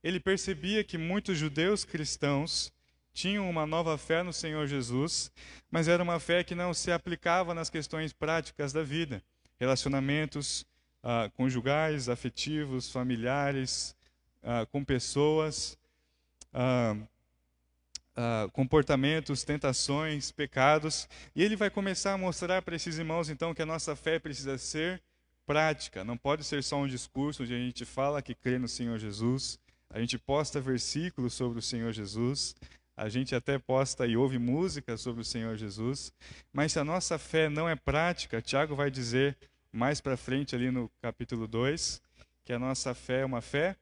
Ele 0.02 0.18
percebia 0.18 0.82
que 0.82 0.96
muitos 0.96 1.36
judeus 1.36 1.84
cristãos 1.84 2.72
tinham 3.12 3.48
uma 3.48 3.66
nova 3.66 3.96
fé 3.98 4.22
no 4.22 4.32
Senhor 4.32 4.66
Jesus, 4.66 5.30
mas 5.70 5.88
era 5.88 6.02
uma 6.02 6.20
fé 6.20 6.44
que 6.44 6.54
não 6.54 6.72
se 6.72 6.92
aplicava 6.92 7.54
nas 7.54 7.70
questões 7.70 8.12
práticas 8.12 8.72
da 8.72 8.82
vida, 8.82 9.22
relacionamentos 9.58 10.66
ah, 11.02 11.30
conjugais, 11.34 12.08
afetivos, 12.08 12.90
familiares, 12.90 13.96
ah, 14.42 14.66
com 14.66 14.84
pessoas. 14.84 15.78
Ah, 16.52 16.96
uh, 18.16 18.50
comportamentos, 18.50 19.44
tentações, 19.44 20.30
pecados. 20.30 21.08
E 21.34 21.42
ele 21.42 21.56
vai 21.56 21.70
começar 21.70 22.14
a 22.14 22.18
mostrar 22.18 22.62
para 22.62 22.74
esses 22.74 22.98
irmãos, 22.98 23.28
então, 23.28 23.54
que 23.54 23.62
a 23.62 23.66
nossa 23.66 23.94
fé 23.94 24.18
precisa 24.18 24.58
ser 24.58 25.02
prática. 25.46 26.04
Não 26.04 26.16
pode 26.16 26.42
ser 26.44 26.62
só 26.62 26.78
um 26.78 26.88
discurso 26.88 27.42
onde 27.42 27.54
a 27.54 27.58
gente 27.58 27.84
fala 27.84 28.22
que 28.22 28.34
crê 28.34 28.58
no 28.58 28.68
Senhor 28.68 28.98
Jesus, 28.98 29.58
a 29.88 30.00
gente 30.00 30.18
posta 30.18 30.60
versículos 30.60 31.34
sobre 31.34 31.58
o 31.60 31.62
Senhor 31.62 31.92
Jesus, 31.92 32.56
a 32.96 33.08
gente 33.08 33.34
até 33.34 33.58
posta 33.58 34.06
e 34.06 34.16
ouve 34.16 34.38
música 34.38 34.96
sobre 34.96 35.20
o 35.20 35.24
Senhor 35.24 35.56
Jesus, 35.56 36.12
mas 36.52 36.72
se 36.72 36.78
a 36.80 36.84
nossa 36.84 37.18
fé 37.18 37.48
não 37.48 37.68
é 37.68 37.76
prática, 37.76 38.42
Tiago 38.42 38.74
vai 38.74 38.90
dizer 38.90 39.36
mais 39.70 40.00
para 40.00 40.16
frente 40.16 40.56
ali 40.56 40.70
no 40.70 40.90
capítulo 41.00 41.46
2, 41.46 42.02
que 42.44 42.52
a 42.52 42.58
nossa 42.58 42.94
fé 42.94 43.20
é 43.20 43.24
uma 43.24 43.40
fé 43.40 43.76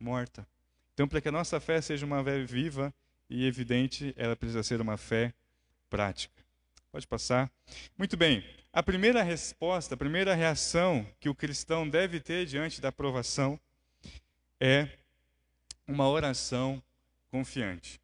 morta. 0.00 0.46
Então, 0.94 1.06
para 1.06 1.20
que 1.20 1.28
a 1.28 1.32
nossa 1.32 1.60
fé 1.60 1.80
seja 1.80 2.06
uma 2.06 2.24
fé 2.24 2.42
viva, 2.42 2.92
e 3.28 3.46
evidente, 3.46 4.14
ela 4.16 4.36
precisa 4.36 4.62
ser 4.62 4.80
uma 4.80 4.96
fé 4.96 5.32
prática. 5.88 6.42
Pode 6.92 7.06
passar. 7.06 7.50
Muito 7.96 8.16
bem. 8.16 8.44
A 8.72 8.82
primeira 8.82 9.22
resposta, 9.22 9.94
a 9.94 9.98
primeira 9.98 10.34
reação 10.34 11.06
que 11.18 11.28
o 11.28 11.34
cristão 11.34 11.88
deve 11.88 12.20
ter 12.20 12.46
diante 12.46 12.80
da 12.80 12.92
provação 12.92 13.58
é 14.60 14.88
uma 15.86 16.08
oração 16.08 16.82
confiante. 17.30 18.00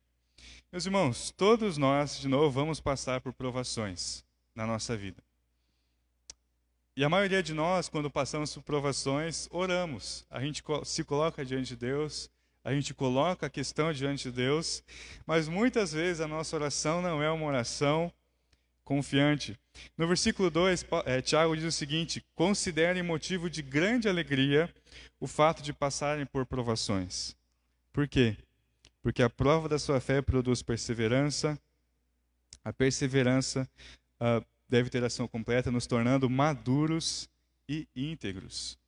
Meus 0.70 0.86
irmãos, 0.86 1.30
todos 1.30 1.76
nós, 1.76 2.18
de 2.18 2.28
novo, 2.28 2.50
vamos 2.50 2.80
passar 2.80 3.20
por 3.20 3.32
provações 3.32 4.24
na 4.54 4.66
nossa 4.66 4.96
vida. 4.96 5.22
E 6.96 7.04
a 7.04 7.08
maioria 7.08 7.42
de 7.42 7.54
nós, 7.54 7.88
quando 7.88 8.10
passamos 8.10 8.54
por 8.54 8.62
provações, 8.62 9.48
oramos. 9.50 10.26
A 10.30 10.40
gente 10.40 10.62
se 10.84 11.04
coloca 11.04 11.44
diante 11.44 11.68
de 11.68 11.76
Deus, 11.76 12.30
a 12.64 12.72
gente 12.72 12.94
coloca 12.94 13.46
a 13.46 13.50
questão 13.50 13.92
diante 13.92 14.24
de 14.24 14.36
Deus, 14.36 14.82
mas 15.26 15.48
muitas 15.48 15.92
vezes 15.92 16.20
a 16.20 16.28
nossa 16.28 16.54
oração 16.56 17.02
não 17.02 17.22
é 17.22 17.30
uma 17.30 17.46
oração 17.46 18.12
confiante. 18.84 19.58
No 19.96 20.06
versículo 20.06 20.50
2, 20.50 20.84
é, 21.06 21.20
Tiago 21.22 21.56
diz 21.56 21.64
o 21.64 21.72
seguinte: 21.72 22.24
Considerem 22.34 23.02
motivo 23.02 23.48
de 23.48 23.62
grande 23.62 24.08
alegria 24.08 24.72
o 25.18 25.26
fato 25.26 25.62
de 25.62 25.72
passarem 25.72 26.26
por 26.26 26.46
provações. 26.46 27.34
Por 27.92 28.06
quê? 28.08 28.36
Porque 29.02 29.22
a 29.22 29.30
prova 29.30 29.68
da 29.68 29.78
sua 29.78 30.00
fé 30.00 30.22
produz 30.22 30.62
perseverança, 30.62 31.58
a 32.64 32.72
perseverança 32.72 33.68
uh, 34.20 34.44
deve 34.68 34.88
ter 34.88 35.02
ação 35.04 35.26
completa, 35.26 35.70
nos 35.70 35.86
tornando 35.86 36.30
maduros 36.30 37.28
e 37.68 37.86
íntegros. 37.94 38.78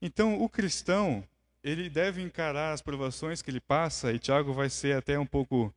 Então, 0.00 0.42
o 0.42 0.48
cristão, 0.48 1.26
ele 1.64 1.88
deve 1.88 2.20
encarar 2.20 2.74
as 2.74 2.82
provações 2.82 3.40
que 3.40 3.50
ele 3.50 3.60
passa, 3.60 4.12
e 4.12 4.18
Tiago 4.18 4.52
vai 4.52 4.68
ser 4.68 4.98
até 4.98 5.18
um 5.18 5.24
pouco 5.24 5.74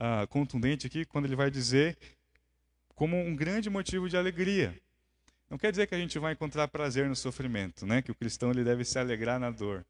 uh, 0.00 0.26
contundente 0.28 0.86
aqui 0.86 1.04
quando 1.04 1.26
ele 1.26 1.36
vai 1.36 1.50
dizer 1.50 1.98
como 2.94 3.14
um 3.20 3.36
grande 3.36 3.68
motivo 3.68 4.08
de 4.08 4.16
alegria. 4.16 4.74
Não 5.50 5.58
quer 5.58 5.70
dizer 5.70 5.86
que 5.86 5.94
a 5.94 5.98
gente 5.98 6.18
vai 6.18 6.32
encontrar 6.32 6.66
prazer 6.68 7.06
no 7.06 7.14
sofrimento, 7.14 7.86
né? 7.86 8.00
que 8.00 8.10
o 8.10 8.14
cristão 8.14 8.50
ele 8.50 8.64
deve 8.64 8.82
se 8.82 8.98
alegrar 8.98 9.38
na 9.38 9.50
dor. 9.50 9.84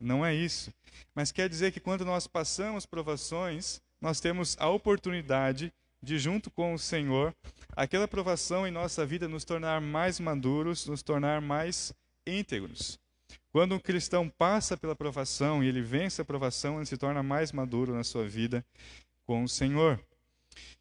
Não 0.00 0.26
é 0.26 0.34
isso. 0.34 0.74
Mas 1.14 1.30
quer 1.30 1.48
dizer 1.48 1.70
que 1.70 1.80
quando 1.80 2.04
nós 2.04 2.26
passamos 2.26 2.84
provações, 2.84 3.80
nós 4.00 4.20
temos 4.20 4.56
a 4.58 4.68
oportunidade 4.68 5.72
de, 6.02 6.18
junto 6.18 6.50
com 6.50 6.74
o 6.74 6.78
Senhor, 6.78 7.34
aquela 7.76 8.08
provação 8.08 8.66
em 8.66 8.70
nossa 8.70 9.06
vida 9.06 9.28
nos 9.28 9.44
tornar 9.44 9.80
mais 9.80 10.18
maduros, 10.18 10.86
nos 10.86 11.02
tornar 11.02 11.40
mais 11.40 11.92
íntegros. 12.26 12.98
Quando 13.50 13.74
um 13.74 13.78
cristão 13.78 14.28
passa 14.28 14.76
pela 14.76 14.94
provação 14.94 15.64
e 15.64 15.68
ele 15.68 15.80
vence 15.80 16.20
a 16.20 16.24
provação, 16.24 16.76
ele 16.76 16.86
se 16.86 16.96
torna 16.96 17.22
mais 17.22 17.50
maduro 17.50 17.94
na 17.94 18.04
sua 18.04 18.28
vida 18.28 18.64
com 19.24 19.42
o 19.42 19.48
Senhor. 19.48 20.00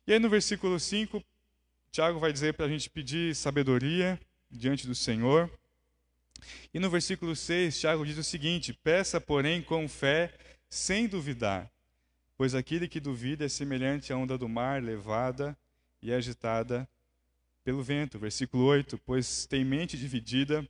E 0.05 0.13
aí 0.13 0.19
no 0.19 0.29
versículo 0.29 0.79
5, 0.79 1.24
Tiago 1.91 2.19
vai 2.19 2.31
dizer 2.33 2.53
para 2.53 2.65
a 2.65 2.69
gente 2.69 2.89
pedir 2.89 3.36
sabedoria 3.36 4.19
diante 4.51 4.86
do 4.86 4.93
Senhor. 4.93 5.50
E 6.74 6.79
no 6.79 6.89
versículo 6.89 7.36
6, 7.36 7.79
Tiago 7.79 8.05
diz 8.05 8.17
o 8.17 8.24
seguinte: 8.24 8.74
Peça, 8.74 9.19
porém, 9.19 9.62
com 9.62 9.88
fé, 9.88 10.33
sem 10.69 11.07
duvidar, 11.07 11.71
pois 12.38 12.53
aquele 12.53 12.88
que 12.88 13.00
duvida 13.00 13.45
é 13.45 13.50
semelhante 13.50 14.13
à 14.13 14.17
onda 14.17 14.38
do 14.38 14.47
mar, 14.47 14.83
levada 14.83 15.57
e 16.01 16.13
agitada 16.13 16.88
pelo 17.63 17.81
vento. 17.81 18.19
Versículo 18.19 18.65
8: 18.65 18.97
Pois 19.00 19.45
tem 19.45 19.65
mente 19.65 19.97
dividida 19.97 20.67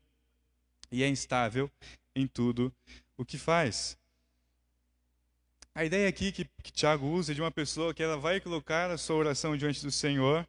e 0.92 1.04
é 1.04 1.08
instável 1.08 1.70
em 2.16 2.28
tudo 2.28 2.74
o 3.18 3.26
que 3.26 3.38
faz. 3.38 3.98
A 5.74 5.86
ideia 5.86 6.10
aqui 6.10 6.32
que, 6.32 6.50
que 6.64 6.72
Tiago 6.72 7.06
usa 7.06 7.32
é 7.32 7.36
de 7.36 7.42
uma 7.42 7.52
pessoa 7.52 7.94
que 7.94 8.02
ela 8.02 8.18
vai 8.18 8.40
colocar 8.40 8.90
a 8.90 8.98
sua 8.98 9.16
oração 9.16 9.56
diante 9.56 9.84
do 9.84 9.92
Senhor, 9.92 10.48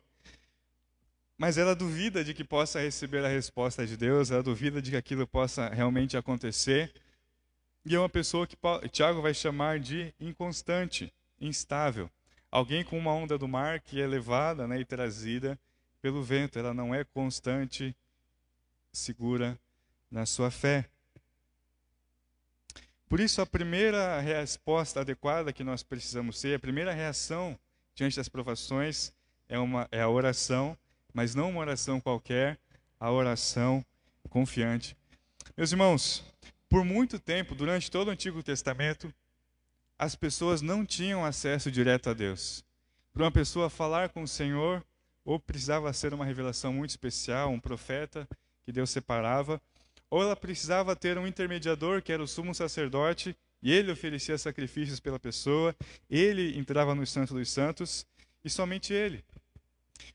mas 1.36 1.58
ela 1.58 1.76
duvida 1.76 2.24
de 2.24 2.32
que 2.32 2.42
possa 2.42 2.80
receber 2.80 3.24
a 3.24 3.28
resposta 3.28 3.86
de 3.86 3.96
Deus, 3.96 4.30
ela 4.30 4.42
duvida 4.42 4.80
de 4.80 4.90
que 4.90 4.96
aquilo 4.96 5.26
possa 5.26 5.68
realmente 5.68 6.16
acontecer. 6.16 6.92
E 7.84 7.94
é 7.94 7.98
uma 7.98 8.08
pessoa 8.08 8.46
que 8.46 8.56
Tiago 8.90 9.20
vai 9.20 9.34
chamar 9.34 9.78
de 9.78 10.12
inconstante, 10.18 11.12
instável. 11.40 12.10
Alguém 12.50 12.82
com 12.82 12.98
uma 12.98 13.12
onda 13.12 13.36
do 13.36 13.46
mar 13.46 13.80
que 13.80 14.00
é 14.00 14.06
levada 14.06 14.66
né, 14.66 14.80
e 14.80 14.84
trazida 14.84 15.58
pelo 16.00 16.22
vento. 16.22 16.58
Ela 16.58 16.72
não 16.72 16.94
é 16.94 17.04
constante, 17.04 17.94
segura 18.92 19.58
na 20.10 20.26
sua 20.26 20.50
fé. 20.50 20.88
Por 23.08 23.20
isso, 23.20 23.40
a 23.40 23.46
primeira 23.46 24.20
resposta 24.20 25.00
adequada 25.00 25.52
que 25.52 25.64
nós 25.64 25.82
precisamos 25.82 26.40
ter, 26.40 26.54
a 26.54 26.58
primeira 26.58 26.92
reação 26.92 27.58
diante 27.94 28.16
das 28.16 28.28
provações 28.28 29.12
é, 29.48 29.58
uma, 29.58 29.88
é 29.90 30.02
a 30.02 30.08
oração, 30.08 30.76
mas 31.12 31.34
não 31.34 31.50
uma 31.50 31.60
oração 31.60 32.00
qualquer, 32.00 32.58
a 33.00 33.10
oração 33.10 33.84
confiante. 34.28 34.96
Meus 35.56 35.72
irmãos, 35.72 36.24
por 36.68 36.84
muito 36.84 37.18
tempo, 37.18 37.54
durante 37.54 37.90
todo 37.90 38.08
o 38.08 38.10
Antigo 38.10 38.42
Testamento, 38.42 39.12
as 39.98 40.14
pessoas 40.14 40.60
não 40.60 40.84
tinham 40.84 41.24
acesso 41.24 41.70
direto 41.70 42.10
a 42.10 42.14
Deus. 42.14 42.62
Para 43.12 43.24
uma 43.24 43.32
pessoa 43.32 43.70
falar 43.70 44.10
com 44.10 44.22
o 44.22 44.28
Senhor, 44.28 44.84
ou 45.24 45.40
precisava 45.40 45.92
ser 45.92 46.14
uma 46.14 46.24
revelação 46.24 46.72
muito 46.72 46.90
especial, 46.90 47.50
um 47.50 47.58
profeta 47.58 48.28
que 48.62 48.70
Deus 48.70 48.90
separava, 48.90 49.60
ou 50.10 50.22
ela 50.22 50.36
precisava 50.36 50.96
ter 50.96 51.18
um 51.18 51.26
intermediador, 51.26 52.02
que 52.02 52.12
era 52.12 52.22
o 52.22 52.28
sumo 52.28 52.54
sacerdote, 52.54 53.36
e 53.62 53.72
ele 53.72 53.90
oferecia 53.90 54.38
sacrifícios 54.38 55.00
pela 55.00 55.18
pessoa, 55.18 55.74
ele 56.08 56.56
entrava 56.58 56.94
no 56.94 57.06
Santo 57.06 57.34
dos 57.34 57.50
Santos, 57.50 58.06
e 58.44 58.48
somente 58.48 58.92
ele. 58.92 59.24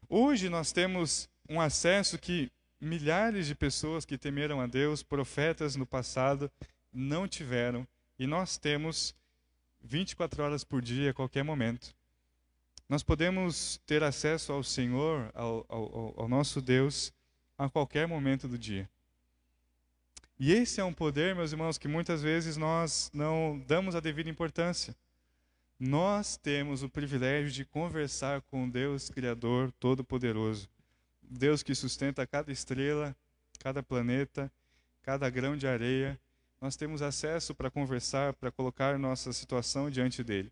Hoje 0.10 0.50
nós 0.50 0.72
temos 0.72 1.30
um 1.50 1.60
acesso 1.60 2.18
que 2.18 2.50
milhares 2.80 3.48
de 3.48 3.56
pessoas 3.56 4.06
que 4.06 4.18
temeram 4.18 4.62
a 4.62 4.68
Deus, 4.68 5.04
profetas 5.04 5.76
no 5.76 5.86
passado, 5.86 6.52
não 6.92 7.28
tiveram 7.28 7.88
e 8.18 8.28
nós 8.28 8.58
temos 8.58 9.16
24 9.82 10.44
horas 10.44 10.64
por 10.64 10.82
dia, 10.82 11.12
a 11.12 11.14
qualquer 11.14 11.44
momento. 11.44 11.96
Nós 12.88 13.04
podemos 13.04 13.82
ter 13.86 14.04
acesso 14.04 14.54
ao 14.54 14.64
Senhor, 14.64 15.32
ao, 15.34 15.66
ao, 15.68 16.22
ao 16.22 16.28
nosso 16.28 16.62
Deus, 16.62 17.12
a 17.58 17.70
qualquer 17.70 18.08
momento 18.08 18.48
do 18.48 18.58
dia. 18.58 18.90
E 20.46 20.52
esse 20.52 20.82
é 20.82 20.84
um 20.84 20.92
poder, 20.92 21.34
meus 21.34 21.54
irmãos, 21.54 21.78
que 21.78 21.88
muitas 21.88 22.22
vezes 22.22 22.58
nós 22.58 23.10
não 23.14 23.64
damos 23.66 23.96
a 23.96 24.02
devida 24.02 24.30
importância. 24.30 24.94
Nós 25.80 26.36
temos 26.36 26.84
o 26.84 26.90
privilégio 26.90 27.50
de 27.50 27.64
conversar 27.64 28.42
com 28.42 28.70
Deus 28.70 29.10
Criador 29.10 29.72
Todo-Poderoso, 29.80 30.68
Deus 31.22 31.64
que 31.64 31.74
sustenta 31.74 32.28
cada 32.28 32.52
estrela, 32.52 33.16
cada 33.58 33.82
planeta, 33.82 34.52
cada 35.02 35.30
grão 35.30 35.56
de 35.56 35.66
areia. 35.66 36.20
Nós 36.60 36.76
temos 36.76 37.02
acesso 37.02 37.56
para 37.56 37.72
conversar, 37.72 38.34
para 38.34 38.52
colocar 38.52 39.00
nossa 39.00 39.32
situação 39.32 39.90
diante 39.90 40.26
dele. 40.26 40.52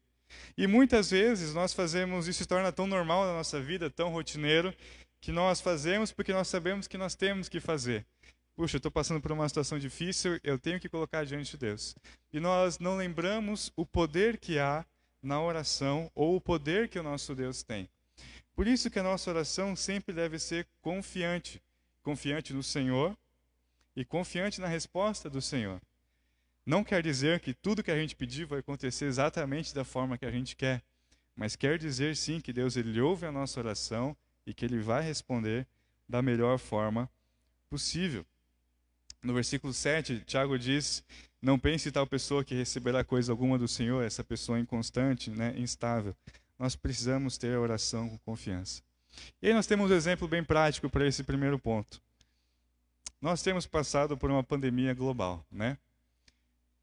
E 0.57 0.67
muitas 0.67 1.11
vezes 1.11 1.53
nós 1.53 1.73
fazemos 1.73 2.29
isso 2.29 2.39
se 2.39 2.47
torna 2.47 2.71
tão 2.71 2.87
normal 2.87 3.25
na 3.25 3.33
nossa 3.33 3.59
vida, 3.59 3.89
tão 3.89 4.07
rotineiro, 4.07 4.73
que 5.19 5.33
nós 5.33 5.59
fazemos 5.59 6.13
porque 6.13 6.31
nós 6.31 6.47
sabemos 6.47 6.87
que 6.87 6.97
nós 6.97 7.13
temos 7.13 7.49
que 7.49 7.59
fazer. 7.59 8.05
Puxa, 8.61 8.77
estou 8.77 8.91
passando 8.91 9.19
por 9.19 9.31
uma 9.31 9.49
situação 9.49 9.79
difícil, 9.79 10.39
eu 10.43 10.59
tenho 10.59 10.79
que 10.79 10.87
colocar 10.87 11.25
diante 11.25 11.49
de 11.49 11.57
Deus. 11.57 11.95
E 12.31 12.39
nós 12.39 12.77
não 12.77 12.95
lembramos 12.95 13.73
o 13.75 13.87
poder 13.87 14.37
que 14.37 14.59
há 14.59 14.85
na 15.19 15.41
oração 15.41 16.11
ou 16.13 16.35
o 16.35 16.39
poder 16.39 16.87
que 16.87 16.99
o 16.99 17.01
nosso 17.01 17.33
Deus 17.33 17.63
tem. 17.63 17.89
Por 18.53 18.67
isso 18.67 18.91
que 18.91 18.99
a 18.99 19.03
nossa 19.03 19.31
oração 19.31 19.75
sempre 19.75 20.13
deve 20.13 20.37
ser 20.37 20.67
confiante, 20.79 21.59
confiante 22.03 22.53
no 22.53 22.61
Senhor 22.61 23.17
e 23.95 24.05
confiante 24.05 24.61
na 24.61 24.67
resposta 24.67 25.27
do 25.27 25.41
Senhor. 25.41 25.81
Não 26.63 26.83
quer 26.83 27.01
dizer 27.01 27.39
que 27.39 27.55
tudo 27.55 27.81
que 27.81 27.89
a 27.89 27.97
gente 27.97 28.15
pedir 28.15 28.45
vai 28.45 28.59
acontecer 28.59 29.05
exatamente 29.05 29.73
da 29.73 29.83
forma 29.83 30.19
que 30.19 30.25
a 30.25 30.31
gente 30.31 30.55
quer, 30.55 30.83
mas 31.35 31.55
quer 31.55 31.79
dizer 31.79 32.15
sim 32.15 32.39
que 32.39 32.53
Deus 32.53 32.75
ele 32.75 33.01
ouve 33.01 33.25
a 33.25 33.31
nossa 33.31 33.59
oração 33.59 34.15
e 34.45 34.53
que 34.53 34.63
ele 34.63 34.77
vai 34.77 35.01
responder 35.01 35.65
da 36.07 36.21
melhor 36.21 36.59
forma 36.59 37.09
possível. 37.67 38.23
No 39.23 39.33
versículo 39.33 39.73
7, 39.73 40.23
Tiago 40.25 40.57
diz: 40.57 41.03
Não 41.41 41.59
pense 41.59 41.91
tal 41.91 42.07
pessoa 42.07 42.43
que 42.43 42.55
receberá 42.55 43.03
coisa 43.03 43.31
alguma 43.31 43.57
do 43.57 43.67
Senhor, 43.67 44.03
essa 44.03 44.23
pessoa 44.23 44.59
inconstante, 44.59 45.29
né, 45.29 45.53
instável. 45.57 46.15
Nós 46.57 46.75
precisamos 46.75 47.37
ter 47.37 47.55
a 47.55 47.59
oração 47.59 48.09
com 48.09 48.17
confiança. 48.19 48.81
E 49.41 49.47
aí 49.47 49.53
nós 49.53 49.67
temos 49.67 49.91
um 49.91 49.93
exemplo 49.93 50.27
bem 50.27 50.43
prático 50.43 50.89
para 50.89 51.07
esse 51.07 51.23
primeiro 51.23 51.59
ponto. 51.59 52.01
Nós 53.21 53.43
temos 53.43 53.67
passado 53.67 54.17
por 54.17 54.31
uma 54.31 54.43
pandemia 54.43 54.93
global, 54.93 55.45
né? 55.51 55.77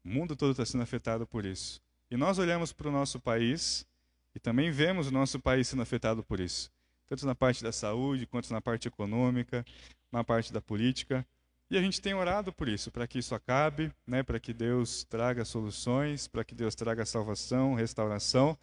O 0.03 0.09
mundo 0.09 0.35
todo 0.35 0.51
está 0.51 0.65
sendo 0.65 0.83
afetado 0.83 1.27
por 1.27 1.45
isso. 1.45 1.81
E 2.09 2.15
nós 2.15 2.39
olhamos 2.39 2.71
para 2.71 2.87
o 2.87 2.91
nosso 2.91 3.19
país 3.19 3.85
e 4.33 4.39
também 4.39 4.71
vemos 4.71 5.07
o 5.07 5.11
nosso 5.11 5.39
país 5.39 5.67
sendo 5.67 5.81
afetado 5.81 6.23
por 6.23 6.39
isso. 6.39 6.71
Tanto 7.07 7.25
na 7.25 7.35
parte 7.35 7.61
da 7.61 7.71
saúde, 7.71 8.25
quanto 8.25 8.51
na 8.53 8.61
parte 8.61 8.87
econômica, 8.87 9.65
na 10.11 10.23
parte 10.23 10.53
da 10.53 10.61
política. 10.61 11.25
E 11.71 11.77
a 11.77 11.81
gente 11.81 12.01
tem 12.01 12.15
orado 12.15 12.51
por 12.51 12.67
isso, 12.67 12.89
para 12.89 13.07
que 13.07 13.19
isso 13.19 13.35
acabe, 13.35 13.93
né, 14.07 14.23
para 14.23 14.39
que 14.39 14.51
Deus 14.53 15.03
traga 15.03 15.45
soluções, 15.45 16.27
para 16.27 16.43
que 16.43 16.55
Deus 16.55 16.73
traga 16.73 17.05
salvação, 17.05 17.75
restauração. 17.75 18.57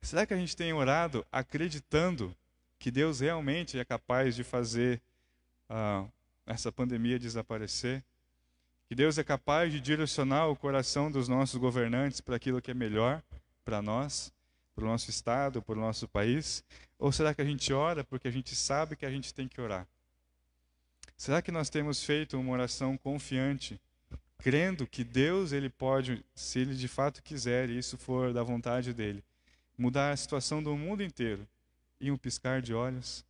Será 0.00 0.24
que 0.24 0.32
a 0.32 0.36
gente 0.36 0.56
tem 0.56 0.72
orado 0.72 1.26
acreditando 1.32 2.32
que 2.78 2.92
Deus 2.92 3.18
realmente 3.18 3.76
é 3.76 3.84
capaz 3.84 4.36
de 4.36 4.44
fazer 4.44 5.02
uh, 5.68 6.08
essa 6.46 6.70
pandemia 6.70 7.18
desaparecer? 7.18 8.04
Que 8.88 8.94
Deus 8.94 9.18
é 9.18 9.24
capaz 9.24 9.72
de 9.72 9.80
direcionar 9.80 10.46
o 10.46 10.54
coração 10.54 11.10
dos 11.10 11.26
nossos 11.26 11.56
governantes 11.56 12.20
para 12.20 12.36
aquilo 12.36 12.62
que 12.62 12.70
é 12.70 12.74
melhor 12.74 13.20
para 13.64 13.82
nós, 13.82 14.32
para 14.72 14.84
o 14.84 14.86
nosso 14.86 15.10
Estado, 15.10 15.60
para 15.60 15.76
o 15.76 15.80
nosso 15.80 16.06
país? 16.06 16.62
Ou 16.96 17.10
será 17.10 17.34
que 17.34 17.42
a 17.42 17.44
gente 17.44 17.72
ora 17.72 18.04
porque 18.04 18.28
a 18.28 18.30
gente 18.30 18.54
sabe 18.54 18.94
que 18.94 19.04
a 19.04 19.10
gente 19.10 19.34
tem 19.34 19.48
que 19.48 19.60
orar? 19.60 19.88
Será 21.16 21.40
que 21.40 21.50
nós 21.50 21.70
temos 21.70 22.04
feito 22.04 22.38
uma 22.38 22.52
oração 22.52 22.96
confiante, 22.98 23.80
crendo 24.38 24.86
que 24.86 25.02
Deus 25.02 25.52
ele 25.52 25.70
pode, 25.70 26.24
se 26.34 26.58
ele 26.58 26.74
de 26.74 26.88
fato 26.88 27.22
quiser, 27.22 27.70
e 27.70 27.78
isso 27.78 27.96
for 27.96 28.32
da 28.32 28.42
vontade 28.42 28.92
dele, 28.92 29.24
mudar 29.78 30.10
a 30.10 30.16
situação 30.16 30.62
do 30.62 30.76
mundo 30.76 31.02
inteiro 31.02 31.46
em 32.00 32.10
um 32.10 32.16
piscar 32.16 32.60
de 32.60 32.74
olhos? 32.74 33.24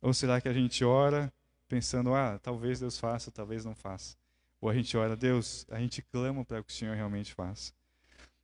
Ou 0.00 0.14
será 0.14 0.40
que 0.40 0.48
a 0.48 0.52
gente 0.52 0.84
ora 0.84 1.32
pensando, 1.68 2.14
ah, 2.14 2.38
talvez 2.42 2.80
Deus 2.80 2.98
faça, 2.98 3.30
talvez 3.30 3.64
não 3.64 3.74
faça? 3.74 4.16
Ou 4.60 4.70
a 4.70 4.74
gente 4.74 4.96
ora, 4.96 5.14
Deus, 5.14 5.66
a 5.70 5.78
gente 5.78 6.00
clama 6.02 6.44
para 6.44 6.62
que 6.62 6.70
o 6.70 6.74
Senhor 6.74 6.96
realmente 6.96 7.34
faça. 7.34 7.72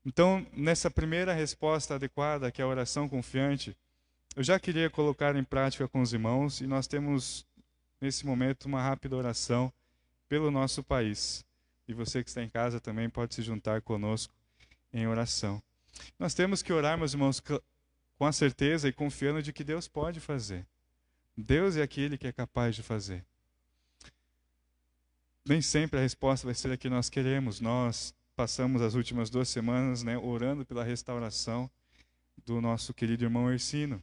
Então, 0.04 0.46
nessa 0.52 0.90
primeira 0.90 1.32
resposta 1.32 1.94
adequada, 1.94 2.50
que 2.50 2.60
é 2.60 2.64
a 2.64 2.68
oração 2.68 3.08
confiante, 3.08 3.76
eu 4.36 4.42
já 4.42 4.58
queria 4.60 4.90
colocar 4.90 5.34
em 5.36 5.44
prática 5.44 5.88
com 5.88 6.00
os 6.00 6.12
irmãos 6.12 6.60
e 6.60 6.66
nós 6.66 6.86
temos 6.86 7.46
nesse 8.00 8.24
momento, 8.26 8.66
uma 8.66 8.82
rápida 8.82 9.16
oração 9.16 9.72
pelo 10.28 10.50
nosso 10.50 10.82
país. 10.82 11.44
E 11.86 11.94
você 11.94 12.22
que 12.22 12.28
está 12.28 12.42
em 12.42 12.48
casa 12.48 12.80
também 12.80 13.08
pode 13.08 13.34
se 13.34 13.42
juntar 13.42 13.80
conosco 13.82 14.32
em 14.92 15.06
oração. 15.06 15.62
Nós 16.18 16.34
temos 16.34 16.62
que 16.62 16.72
orar, 16.72 16.98
meus 16.98 17.12
irmãos, 17.12 17.40
com 17.40 18.26
a 18.26 18.32
certeza 18.32 18.88
e 18.88 18.92
confiando 18.92 19.42
de 19.42 19.52
que 19.52 19.64
Deus 19.64 19.88
pode 19.88 20.20
fazer. 20.20 20.66
Deus 21.36 21.76
é 21.76 21.82
aquele 21.82 22.18
que 22.18 22.26
é 22.26 22.32
capaz 22.32 22.74
de 22.74 22.82
fazer. 22.82 23.24
Nem 25.44 25.62
sempre 25.62 25.98
a 25.98 26.02
resposta 26.02 26.46
vai 26.46 26.54
ser 26.54 26.72
a 26.72 26.76
que 26.76 26.90
nós 26.90 27.08
queremos. 27.08 27.60
Nós 27.60 28.14
passamos 28.36 28.82
as 28.82 28.94
últimas 28.94 29.30
duas 29.30 29.48
semanas 29.48 30.02
né, 30.02 30.18
orando 30.18 30.64
pela 30.66 30.84
restauração 30.84 31.70
do 32.44 32.60
nosso 32.60 32.92
querido 32.92 33.24
irmão 33.24 33.50
Ercino. 33.50 34.02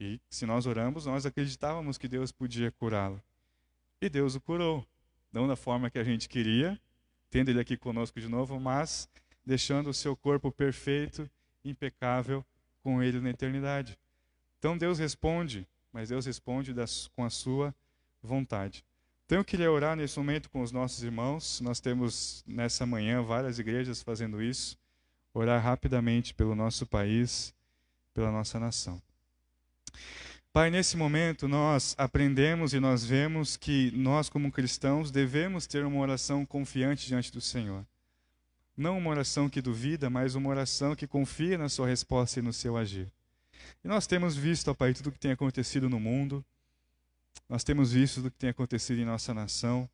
E 0.00 0.18
se 0.30 0.46
nós 0.46 0.64
oramos, 0.64 1.04
nós 1.04 1.26
acreditávamos 1.26 1.98
que 1.98 2.08
Deus 2.08 2.32
podia 2.32 2.72
curá-lo. 2.72 3.22
E 4.00 4.08
Deus 4.08 4.34
o 4.34 4.40
curou. 4.40 4.86
Não 5.30 5.46
da 5.46 5.54
forma 5.54 5.90
que 5.90 5.98
a 5.98 6.04
gente 6.04 6.26
queria, 6.26 6.80
tendo 7.28 7.50
ele 7.50 7.60
aqui 7.60 7.76
conosco 7.76 8.18
de 8.18 8.26
novo, 8.26 8.58
mas 8.58 9.06
deixando 9.44 9.90
o 9.90 9.94
seu 9.94 10.16
corpo 10.16 10.50
perfeito, 10.50 11.30
impecável, 11.62 12.42
com 12.82 13.02
ele 13.02 13.20
na 13.20 13.28
eternidade. 13.28 13.98
Então 14.58 14.76
Deus 14.76 14.98
responde, 14.98 15.68
mas 15.92 16.08
Deus 16.08 16.24
responde 16.24 16.72
das, 16.72 17.08
com 17.08 17.22
a 17.22 17.30
sua 17.30 17.74
vontade. 18.22 18.82
Então 19.26 19.38
eu 19.38 19.44
queria 19.44 19.70
orar 19.70 19.94
nesse 19.96 20.18
momento 20.18 20.50
com 20.50 20.62
os 20.62 20.72
nossos 20.72 21.02
irmãos. 21.02 21.60
Nós 21.60 21.78
temos 21.78 22.42
nessa 22.46 22.86
manhã 22.86 23.22
várias 23.22 23.58
igrejas 23.58 24.02
fazendo 24.02 24.42
isso. 24.42 24.78
Orar 25.34 25.62
rapidamente 25.62 26.34
pelo 26.34 26.54
nosso 26.54 26.86
país, 26.86 27.54
pela 28.14 28.32
nossa 28.32 28.58
nação. 28.58 29.00
Pai, 30.52 30.68
nesse 30.68 30.96
momento 30.96 31.46
nós 31.46 31.94
aprendemos 31.96 32.74
e 32.74 32.80
nós 32.80 33.04
vemos 33.04 33.56
que 33.56 33.92
nós, 33.92 34.28
como 34.28 34.50
cristãos, 34.50 35.10
devemos 35.10 35.66
ter 35.66 35.84
uma 35.84 36.00
oração 36.00 36.44
confiante 36.44 37.06
diante 37.06 37.30
do 37.30 37.40
Senhor. 37.40 37.86
Não 38.76 38.98
uma 38.98 39.10
oração 39.10 39.48
que 39.48 39.62
duvida, 39.62 40.10
mas 40.10 40.34
uma 40.34 40.48
oração 40.48 40.96
que 40.96 41.06
confia 41.06 41.56
na 41.56 41.68
Sua 41.68 41.86
resposta 41.86 42.40
e 42.40 42.42
no 42.42 42.52
seu 42.52 42.76
agir. 42.76 43.12
E 43.84 43.88
nós 43.88 44.06
temos 44.06 44.36
visto, 44.36 44.68
ó 44.70 44.74
Pai, 44.74 44.92
tudo 44.92 45.10
o 45.10 45.12
que 45.12 45.20
tem 45.20 45.30
acontecido 45.30 45.88
no 45.88 46.00
mundo, 46.00 46.44
nós 47.48 47.62
temos 47.62 47.92
visto 47.92 48.16
tudo 48.16 48.26
o 48.26 48.30
que 48.30 48.38
tem 48.38 48.50
acontecido 48.50 49.00
em 49.00 49.04
nossa 49.04 49.32
nação, 49.32 49.88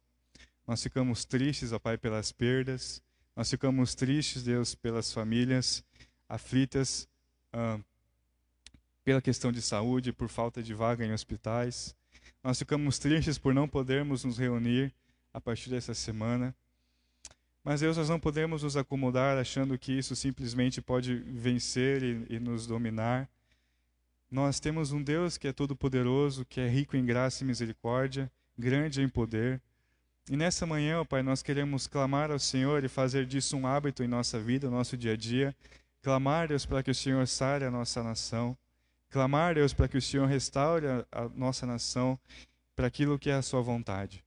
nós 0.66 0.82
ficamos 0.82 1.24
tristes, 1.24 1.72
ó 1.72 1.78
Pai, 1.78 1.98
pelas 1.98 2.32
perdas, 2.32 3.02
nós 3.34 3.50
ficamos 3.50 3.94
tristes, 3.94 4.42
Deus, 4.42 4.74
pelas 4.74 5.12
famílias 5.12 5.84
aflitas. 6.28 7.06
Pela 9.06 9.22
questão 9.22 9.52
de 9.52 9.62
saúde, 9.62 10.12
por 10.12 10.28
falta 10.28 10.60
de 10.60 10.74
vaga 10.74 11.06
em 11.06 11.12
hospitais. 11.12 11.94
Nós 12.42 12.58
ficamos 12.58 12.98
tristes 12.98 13.38
por 13.38 13.54
não 13.54 13.68
podermos 13.68 14.24
nos 14.24 14.36
reunir 14.36 14.92
a 15.32 15.40
partir 15.40 15.70
dessa 15.70 15.94
semana. 15.94 16.52
Mas 17.62 17.82
Deus, 17.82 17.96
nós 17.96 18.08
não 18.08 18.18
podemos 18.18 18.64
nos 18.64 18.76
acomodar 18.76 19.38
achando 19.38 19.78
que 19.78 19.92
isso 19.92 20.16
simplesmente 20.16 20.82
pode 20.82 21.14
vencer 21.14 22.02
e, 22.02 22.26
e 22.30 22.40
nos 22.40 22.66
dominar. 22.66 23.28
Nós 24.28 24.58
temos 24.58 24.90
um 24.90 25.00
Deus 25.00 25.38
que 25.38 25.46
é 25.46 25.52
todo-poderoso, 25.52 26.44
que 26.44 26.60
é 26.60 26.68
rico 26.68 26.96
em 26.96 27.06
graça 27.06 27.44
e 27.44 27.46
misericórdia, 27.46 28.28
grande 28.58 29.02
em 29.02 29.08
poder. 29.08 29.62
E 30.28 30.36
nessa 30.36 30.66
manhã, 30.66 31.00
ó 31.00 31.04
Pai, 31.04 31.22
nós 31.22 31.44
queremos 31.44 31.86
clamar 31.86 32.32
ao 32.32 32.40
Senhor 32.40 32.82
e 32.82 32.88
fazer 32.88 33.24
disso 33.24 33.56
um 33.56 33.68
hábito 33.68 34.02
em 34.02 34.08
nossa 34.08 34.40
vida, 34.40 34.68
no 34.68 34.76
nosso 34.76 34.96
dia 34.96 35.12
a 35.12 35.16
dia. 35.16 35.54
Clamar, 36.02 36.48
Deus, 36.48 36.66
para 36.66 36.82
que 36.82 36.90
o 36.90 36.94
Senhor 36.94 37.24
sare 37.28 37.64
a 37.64 37.70
nossa 37.70 38.02
nação. 38.02 38.58
Clamar, 39.10 39.54
Deus, 39.54 39.72
para 39.72 39.88
que 39.88 39.96
o 39.96 40.02
Senhor 40.02 40.26
restaure 40.26 40.86
a, 40.86 41.06
a 41.12 41.28
nossa 41.30 41.66
nação 41.66 42.18
para 42.74 42.86
aquilo 42.86 43.18
que 43.18 43.30
é 43.30 43.34
a 43.34 43.42
sua 43.42 43.62
vontade. 43.62 44.24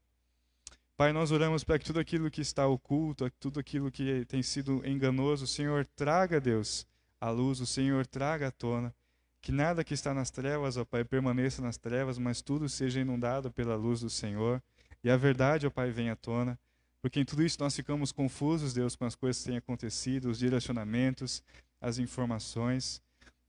Pai, 0.97 1.13
nós 1.13 1.31
oramos 1.31 1.63
para 1.63 1.79
que 1.79 1.85
tudo 1.85 1.99
aquilo 1.99 2.29
que 2.29 2.41
está 2.41 2.67
oculto, 2.67 3.29
tudo 3.39 3.59
aquilo 3.59 3.89
que 3.89 4.25
tem 4.25 4.43
sido 4.43 4.85
enganoso, 4.85 5.45
o 5.45 5.47
Senhor 5.47 5.85
traga, 5.95 6.41
Deus, 6.41 6.85
à 7.21 7.29
luz, 7.29 7.61
o 7.61 7.65
Senhor 7.65 8.05
traga 8.05 8.47
à 8.47 8.51
tona. 8.51 8.93
Que 9.41 9.51
nada 9.51 9.83
que 9.83 9.93
está 9.93 10.13
nas 10.13 10.29
trevas, 10.29 10.75
ó 10.75 10.83
Pai, 10.83 11.05
permaneça 11.05 11.61
nas 11.61 11.77
trevas, 11.77 12.17
mas 12.17 12.41
tudo 12.41 12.67
seja 12.67 12.99
inundado 12.99 13.49
pela 13.49 13.75
luz 13.75 14.01
do 14.01 14.09
Senhor. 14.09 14.61
E 15.01 15.09
a 15.09 15.15
verdade, 15.15 15.65
ó 15.65 15.69
Pai, 15.69 15.89
venha 15.89 16.13
à 16.13 16.15
tona. 16.17 16.59
Porque 17.01 17.21
em 17.21 17.25
tudo 17.25 17.43
isso 17.43 17.57
nós 17.61 17.73
ficamos 17.73 18.11
confusos, 18.11 18.73
Deus, 18.73 18.95
com 18.95 19.05
as 19.05 19.15
coisas 19.15 19.41
que 19.41 19.49
têm 19.49 19.57
acontecido, 19.57 20.29
os 20.29 20.37
direcionamentos, 20.37 21.41
as 21.79 21.97
informações. 21.97 23.01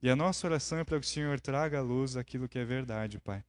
E 0.03 0.09
a 0.09 0.17
nossa 0.17 0.47
oração 0.47 0.79
é 0.79 0.85
para 0.85 0.99
que 0.99 1.07
o 1.07 1.09
Senhor 1.09 1.41
traga 1.41 1.79
à 1.79 1.83
luz 1.83 2.17
aquilo 2.17 2.49
que 2.49 2.59
é 2.59 2.65
verdade, 2.65 3.19
Pai. 3.19 3.45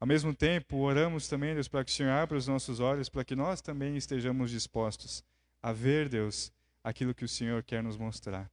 Ao 0.00 0.06
mesmo 0.06 0.34
tempo, 0.34 0.78
oramos 0.78 1.28
também, 1.28 1.54
Deus, 1.54 1.68
para 1.68 1.84
que 1.84 1.90
o 1.90 1.94
Senhor 1.94 2.10
abra 2.10 2.36
os 2.36 2.46
nossos 2.46 2.80
olhos, 2.80 3.08
para 3.08 3.24
que 3.24 3.36
nós 3.36 3.60
também 3.60 3.96
estejamos 3.96 4.50
dispostos 4.50 5.24
a 5.62 5.72
ver, 5.72 6.10
Deus, 6.10 6.52
aquilo 6.82 7.14
que 7.14 7.24
o 7.24 7.28
Senhor 7.28 7.62
quer 7.62 7.82
nos 7.82 7.96
mostrar. 7.96 8.50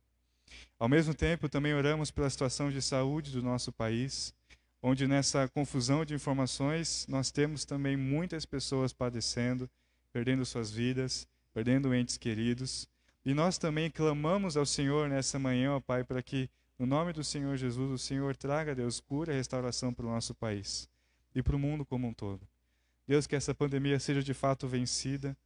Ao 0.79 0.87
mesmo 0.87 1.13
tempo, 1.13 1.49
também 1.49 1.73
oramos 1.73 2.09
pela 2.09 2.29
situação 2.29 2.71
de 2.71 2.81
saúde 2.81 3.31
do 3.31 3.43
nosso 3.43 3.69
país, 3.69 4.33
onde 4.81 5.05
nessa 5.07 5.45
confusão 5.49 6.05
de 6.05 6.13
informações 6.13 7.05
nós 7.09 7.29
temos 7.29 7.65
também 7.65 7.97
muitas 7.97 8.45
pessoas 8.45 8.93
padecendo, 8.93 9.69
perdendo 10.13 10.45
suas 10.45 10.71
vidas, 10.71 11.27
perdendo 11.53 11.93
entes 11.93 12.17
queridos. 12.17 12.87
E 13.25 13.33
nós 13.33 13.57
também 13.57 13.91
clamamos 13.91 14.55
ao 14.55 14.65
Senhor 14.65 15.09
nessa 15.09 15.37
manhã, 15.37 15.73
ó 15.73 15.81
Pai, 15.81 16.05
para 16.05 16.23
que, 16.23 16.49
no 16.81 16.87
nome 16.87 17.13
do 17.13 17.23
Senhor 17.23 17.55
Jesus, 17.57 17.91
o 17.91 17.97
Senhor 17.99 18.35
traga, 18.35 18.73
Deus, 18.73 18.99
cura 18.99 19.31
e 19.31 19.35
restauração 19.35 19.93
para 19.93 20.03
o 20.03 20.09
nosso 20.09 20.33
país 20.33 20.89
e 21.35 21.43
para 21.43 21.55
o 21.55 21.59
mundo 21.59 21.85
como 21.85 22.07
um 22.07 22.13
todo. 22.13 22.41
Deus, 23.07 23.27
que 23.27 23.35
essa 23.35 23.53
pandemia 23.53 23.99
seja 23.99 24.23
de 24.23 24.33
fato 24.33 24.67
vencida, 24.67 25.37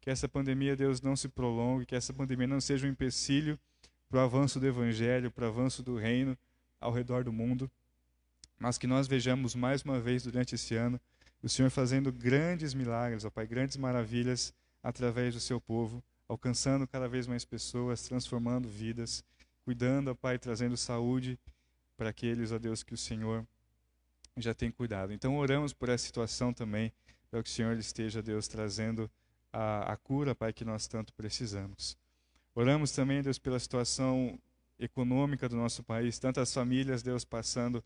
que 0.00 0.08
essa 0.08 0.26
pandemia, 0.26 0.74
Deus, 0.74 1.02
não 1.02 1.14
se 1.14 1.28
prolongue, 1.28 1.84
que 1.84 1.94
essa 1.94 2.10
pandemia 2.14 2.46
não 2.46 2.58
seja 2.58 2.86
um 2.86 2.90
empecilho 2.90 3.60
para 4.08 4.20
o 4.20 4.22
avanço 4.22 4.58
do 4.58 4.66
Evangelho, 4.66 5.30
para 5.30 5.44
o 5.44 5.48
avanço 5.48 5.82
do 5.82 5.94
reino 5.94 6.34
ao 6.80 6.90
redor 6.90 7.22
do 7.22 7.34
mundo, 7.34 7.70
mas 8.58 8.78
que 8.78 8.86
nós 8.86 9.06
vejamos 9.06 9.54
mais 9.54 9.82
uma 9.82 10.00
vez 10.00 10.22
durante 10.22 10.54
esse 10.54 10.74
ano 10.74 10.98
o 11.42 11.50
Senhor 11.50 11.70
fazendo 11.70 12.10
grandes 12.10 12.72
milagres, 12.72 13.26
ó 13.26 13.30
Pai, 13.30 13.46
grandes 13.46 13.76
maravilhas 13.76 14.54
através 14.82 15.34
do 15.34 15.40
seu 15.40 15.60
povo, 15.60 16.02
alcançando 16.26 16.88
cada 16.88 17.06
vez 17.06 17.26
mais 17.26 17.44
pessoas, 17.44 18.04
transformando 18.04 18.70
vidas, 18.70 19.22
cuidando, 19.68 20.08
ó 20.08 20.14
Pai, 20.14 20.38
trazendo 20.38 20.78
saúde 20.78 21.38
para 21.94 22.08
aqueles, 22.08 22.52
ó 22.52 22.58
Deus, 22.58 22.82
que 22.82 22.94
o 22.94 22.96
Senhor 22.96 23.46
já 24.34 24.54
tem 24.54 24.70
cuidado. 24.70 25.12
Então 25.12 25.36
oramos 25.36 25.74
por 25.74 25.90
essa 25.90 26.06
situação 26.06 26.54
também, 26.54 26.90
para 27.30 27.42
que 27.42 27.50
o 27.50 27.52
Senhor 27.52 27.76
esteja, 27.76 28.22
Deus, 28.22 28.48
trazendo 28.48 29.10
a, 29.52 29.92
a 29.92 29.96
cura, 29.98 30.34
Pai, 30.34 30.54
que 30.54 30.64
nós 30.64 30.86
tanto 30.86 31.12
precisamos. 31.12 31.98
Oramos 32.54 32.92
também, 32.92 33.20
Deus, 33.20 33.38
pela 33.38 33.58
situação 33.58 34.40
econômica 34.78 35.46
do 35.50 35.56
nosso 35.56 35.82
país, 35.82 36.18
tantas 36.18 36.50
famílias, 36.50 37.02
Deus, 37.02 37.22
passando 37.22 37.84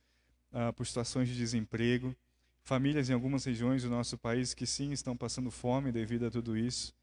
uh, 0.52 0.72
por 0.74 0.86
situações 0.86 1.26
de 1.26 1.36
desemprego, 1.36 2.14
famílias 2.62 3.10
em 3.10 3.12
algumas 3.12 3.44
regiões 3.44 3.82
do 3.82 3.90
nosso 3.90 4.16
país 4.16 4.54
que 4.54 4.68
sim 4.68 4.92
estão 4.92 5.16
passando 5.16 5.50
fome 5.50 5.90
devido 5.90 6.26
a 6.26 6.30
tudo 6.30 6.56
isso. 6.56 6.94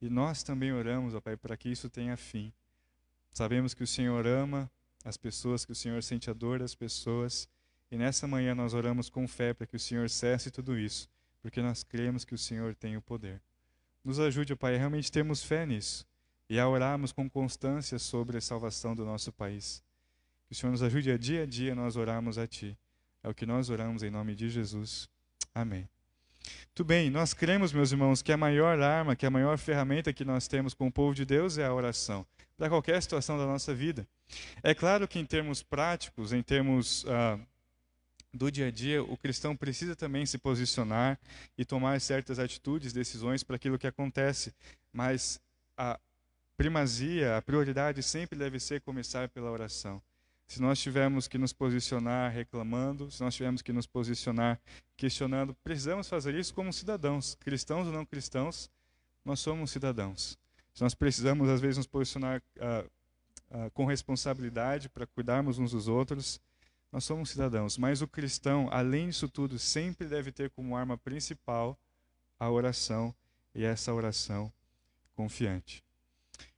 E 0.00 0.08
nós 0.08 0.44
também 0.44 0.72
oramos, 0.72 1.12
ó 1.12 1.20
Pai, 1.20 1.36
para 1.36 1.56
que 1.56 1.68
isso 1.68 1.90
tenha 1.90 2.16
fim. 2.16 2.52
Sabemos 3.38 3.72
que 3.72 3.84
o 3.84 3.86
Senhor 3.86 4.26
ama 4.26 4.68
as 5.04 5.16
pessoas, 5.16 5.64
que 5.64 5.70
o 5.70 5.74
Senhor 5.74 6.02
sente 6.02 6.28
a 6.28 6.32
dor 6.32 6.58
das 6.58 6.74
pessoas 6.74 7.48
e 7.88 7.96
nessa 7.96 8.26
manhã 8.26 8.52
nós 8.52 8.74
oramos 8.74 9.08
com 9.08 9.28
fé 9.28 9.54
para 9.54 9.64
que 9.64 9.76
o 9.76 9.78
Senhor 9.78 10.10
cesse 10.10 10.50
tudo 10.50 10.76
isso, 10.76 11.08
porque 11.40 11.62
nós 11.62 11.84
cremos 11.84 12.24
que 12.24 12.34
o 12.34 12.36
Senhor 12.38 12.74
tem 12.74 12.96
o 12.96 13.00
poder. 13.00 13.40
Nos 14.02 14.18
ajude, 14.18 14.56
Pai, 14.56 14.76
realmente 14.76 15.12
termos 15.12 15.40
fé 15.40 15.64
nisso 15.64 16.04
e 16.50 16.58
a 16.58 16.68
orarmos 16.68 17.12
com 17.12 17.30
constância 17.30 17.96
sobre 17.96 18.38
a 18.38 18.40
salvação 18.40 18.92
do 18.92 19.04
nosso 19.04 19.30
país. 19.30 19.84
Que 20.48 20.54
o 20.54 20.56
Senhor 20.56 20.72
nos 20.72 20.82
ajude 20.82 21.12
a 21.12 21.16
dia 21.16 21.44
a 21.44 21.46
dia 21.46 21.76
nós 21.76 21.94
orarmos 21.94 22.38
a 22.38 22.46
Ti. 22.48 22.76
É 23.22 23.28
o 23.28 23.34
que 23.34 23.46
nós 23.46 23.70
oramos 23.70 24.02
em 24.02 24.10
nome 24.10 24.34
de 24.34 24.50
Jesus. 24.50 25.08
Amém. 25.54 25.88
Muito 26.66 26.84
bem, 26.84 27.08
nós 27.08 27.34
cremos, 27.34 27.72
meus 27.72 27.92
irmãos, 27.92 28.20
que 28.20 28.32
a 28.32 28.36
maior 28.36 28.80
arma, 28.82 29.14
que 29.14 29.26
a 29.26 29.30
maior 29.30 29.58
ferramenta 29.58 30.12
que 30.12 30.24
nós 30.24 30.48
temos 30.48 30.74
com 30.74 30.88
o 30.88 30.92
povo 30.92 31.14
de 31.14 31.24
Deus 31.24 31.56
é 31.56 31.64
a 31.64 31.72
oração, 31.72 32.26
para 32.58 32.68
qualquer 32.68 33.00
situação 33.00 33.38
da 33.38 33.46
nossa 33.46 33.72
vida. 33.72 34.06
É 34.62 34.74
claro 34.74 35.06
que 35.06 35.18
em 35.18 35.24
termos 35.24 35.62
práticos, 35.62 36.32
em 36.32 36.42
termos 36.42 37.04
uh, 37.04 37.40
do 38.34 38.50
dia 38.50 38.66
a 38.66 38.70
dia, 38.70 39.02
o 39.02 39.16
cristão 39.16 39.56
precisa 39.56 39.94
também 39.94 40.26
se 40.26 40.36
posicionar 40.36 41.18
e 41.56 41.64
tomar 41.64 42.00
certas 42.00 42.38
atitudes, 42.38 42.92
decisões 42.92 43.44
para 43.44 43.56
aquilo 43.56 43.78
que 43.78 43.86
acontece. 43.86 44.52
Mas 44.92 45.40
a 45.76 45.98
primazia, 46.56 47.36
a 47.36 47.42
prioridade 47.42 48.02
sempre 48.02 48.36
deve 48.36 48.58
ser 48.58 48.80
começar 48.80 49.28
pela 49.28 49.50
oração. 49.50 50.02
Se 50.48 50.60
nós 50.60 50.80
tivermos 50.80 51.28
que 51.28 51.38
nos 51.38 51.52
posicionar 51.52 52.32
reclamando, 52.32 53.10
se 53.10 53.22
nós 53.22 53.34
tivermos 53.34 53.62
que 53.62 53.72
nos 53.72 53.86
posicionar 53.86 54.58
questionando, 54.96 55.54
precisamos 55.62 56.08
fazer 56.08 56.34
isso 56.34 56.52
como 56.54 56.72
cidadãos, 56.72 57.36
cristãos 57.36 57.86
ou 57.86 57.92
não 57.92 58.04
cristãos, 58.04 58.68
nós 59.24 59.38
somos 59.40 59.70
cidadãos. 59.70 60.38
Nós 60.80 60.94
precisamos, 60.94 61.48
às 61.48 61.60
vezes, 61.60 61.76
nos 61.76 61.86
posicionar 61.86 62.42
uh, 62.56 62.90
uh, 63.50 63.70
com 63.72 63.84
responsabilidade 63.84 64.88
para 64.88 65.06
cuidarmos 65.06 65.58
uns 65.58 65.72
dos 65.72 65.88
outros, 65.88 66.40
nós 66.90 67.04
somos 67.04 67.30
cidadãos, 67.30 67.76
mas 67.76 68.00
o 68.00 68.08
cristão, 68.08 68.68
além 68.72 69.08
disso 69.08 69.28
tudo, 69.28 69.58
sempre 69.58 70.06
deve 70.06 70.32
ter 70.32 70.50
como 70.50 70.76
arma 70.76 70.96
principal 70.96 71.78
a 72.40 72.50
oração 72.50 73.14
e 73.54 73.64
essa 73.64 73.92
oração 73.92 74.50
confiante. 75.14 75.82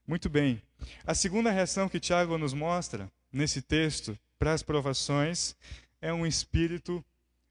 Muito 0.06 0.28
bem. 0.28 0.62
A 1.04 1.14
segunda 1.14 1.50
reação 1.50 1.88
que 1.88 1.98
Tiago 1.98 2.38
nos 2.38 2.52
mostra 2.52 3.10
nesse 3.32 3.60
texto 3.60 4.18
para 4.38 4.52
as 4.52 4.62
provações 4.62 5.56
é 6.00 6.12
um 6.12 6.26
espírito 6.26 7.04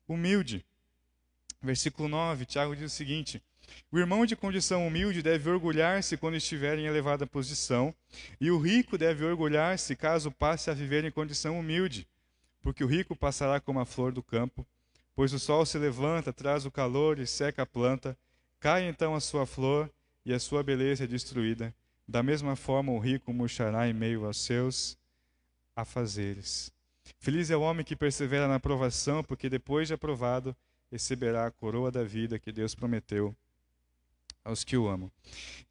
humilde. 0.07 0.65
Versículo 1.61 2.07
9, 2.07 2.45
Tiago 2.45 2.75
diz 2.75 2.93
o 2.93 2.95
seguinte: 2.95 3.41
O 3.91 3.97
irmão 3.97 4.25
de 4.25 4.35
condição 4.35 4.85
humilde 4.85 5.21
deve 5.21 5.49
orgulhar-se 5.49 6.17
quando 6.17 6.37
estiver 6.37 6.77
em 6.77 6.85
elevada 6.85 7.25
posição, 7.27 7.93
e 8.39 8.51
o 8.51 8.59
rico 8.59 8.97
deve 8.97 9.25
orgulhar-se 9.25 9.95
caso 9.95 10.31
passe 10.31 10.69
a 10.69 10.73
viver 10.73 11.03
em 11.03 11.11
condição 11.11 11.59
humilde 11.59 12.07
porque 12.61 12.83
o 12.83 12.87
rico 12.87 13.15
passará 13.15 13.59
como 13.59 13.79
a 13.79 13.85
flor 13.85 14.11
do 14.11 14.21
campo, 14.21 14.65
pois 15.15 15.33
o 15.33 15.39
sol 15.39 15.65
se 15.65 15.77
levanta, 15.77 16.33
traz 16.33 16.65
o 16.65 16.71
calor 16.71 17.19
e 17.19 17.27
seca 17.27 17.63
a 17.63 17.65
planta, 17.65 18.17
cai 18.59 18.87
então 18.87 19.15
a 19.15 19.19
sua 19.19 19.45
flor 19.45 19.89
e 20.25 20.33
a 20.33 20.39
sua 20.39 20.63
beleza 20.63 21.03
é 21.03 21.07
destruída. 21.07 21.73
Da 22.07 22.23
mesma 22.23 22.55
forma, 22.55 22.91
o 22.91 22.99
rico 22.99 23.31
murchará 23.33 23.87
em 23.87 23.93
meio 23.93 24.25
aos 24.25 24.37
seus 24.37 24.97
afazeres. 25.75 26.71
Feliz 27.17 27.49
é 27.49 27.55
o 27.55 27.61
homem 27.61 27.85
que 27.85 27.95
persevera 27.95 28.47
na 28.47 28.55
aprovação, 28.55 29.23
porque 29.23 29.49
depois 29.49 29.87
de 29.87 29.93
aprovado, 29.93 30.55
receberá 30.91 31.45
a 31.45 31.51
coroa 31.51 31.91
da 31.91 32.03
vida 32.03 32.39
que 32.39 32.51
Deus 32.51 32.73
prometeu 32.73 33.35
aos 34.49 34.63
que 34.63 34.75
o 34.75 34.87
amam. 34.87 35.11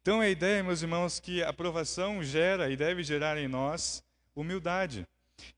Então 0.01 0.21
a 0.21 0.29
ideia, 0.29 0.63
meus 0.63 0.81
irmãos, 0.81 1.19
que 1.19 1.43
a 1.43 1.49
aprovação 1.49 2.23
gera 2.23 2.71
e 2.71 2.77
deve 2.77 3.03
gerar 3.03 3.37
em 3.37 3.47
nós 3.47 4.03
humildade. 4.35 5.05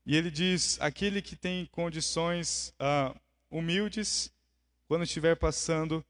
E 0.04 0.16
ele 0.16 0.30
diz: 0.30 0.78
aquele 0.80 1.22
que 1.22 1.36
tem 1.36 1.66
condições 1.66 2.74
uh, 2.80 3.18
humildes, 3.50 4.32
quando 4.86 5.04
estiver 5.04 5.36
passando 5.36 6.04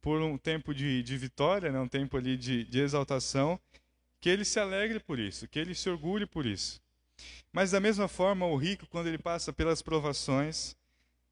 por 0.00 0.20
um 0.20 0.36
tempo 0.36 0.74
de, 0.74 1.02
de 1.02 1.16
vitória, 1.16 1.72
né, 1.72 1.80
um 1.80 1.88
tempo 1.88 2.16
ali 2.16 2.36
de, 2.36 2.64
de 2.64 2.80
exaltação, 2.80 3.58
que 4.20 4.28
ele 4.28 4.44
se 4.44 4.60
alegre 4.60 5.00
por 5.00 5.18
isso, 5.18 5.48
que 5.48 5.58
ele 5.58 5.74
se 5.74 5.88
orgulhe 5.88 6.26
por 6.26 6.44
isso. 6.44 6.80
Mas 7.52 7.70
da 7.70 7.80
mesma 7.80 8.08
forma, 8.08 8.46
o 8.46 8.56
rico, 8.56 8.86
quando 8.86 9.06
ele 9.06 9.18
passa 9.18 9.52
pelas 9.52 9.80
provações 9.80 10.76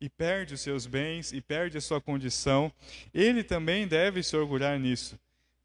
e 0.03 0.11
perde 0.11 0.53
os 0.53 0.61
seus 0.61 0.87
bens 0.87 1.33
e 1.33 1.41
perde 1.41 1.79
a 1.79 1.81
sua 1.81 2.01
condição, 2.01 2.71
ele 3.15 3.43
também 3.43 3.89
deve 3.89 4.23
se 4.23 4.37
orgulhar 4.37 4.79
nisso, 4.79 5.19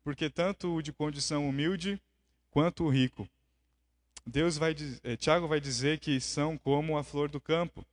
porque 0.04 0.30
tanto 0.30 0.76
o 0.76 0.82
de 0.82 0.93
condição 0.93 1.50
humilde 1.50 2.00
quanto 2.50 2.86
o 2.86 2.89
rico 2.89 3.28
Deus 4.28 4.58
vai, 4.58 4.76
eh, 5.04 5.15
Tiago 5.15 5.47
vai 5.47 5.62
dizer 5.62 6.00
que 6.00 6.19
são 6.19 6.58
como 6.58 6.97
a 6.97 7.04
flor 7.04 7.30
do 7.30 7.39
campo. 7.39 7.86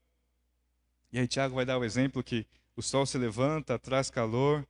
E 1.12 1.18
aí 1.18 1.28
Tiago 1.28 1.54
vai 1.54 1.64
dar 1.64 1.78
o 1.78 1.84
exemplo 1.84 2.24
que 2.24 2.44
o 2.76 2.82
sol 2.82 3.06
se 3.06 3.16
levanta, 3.16 3.78
traz 3.78 4.10
calor, 4.10 4.66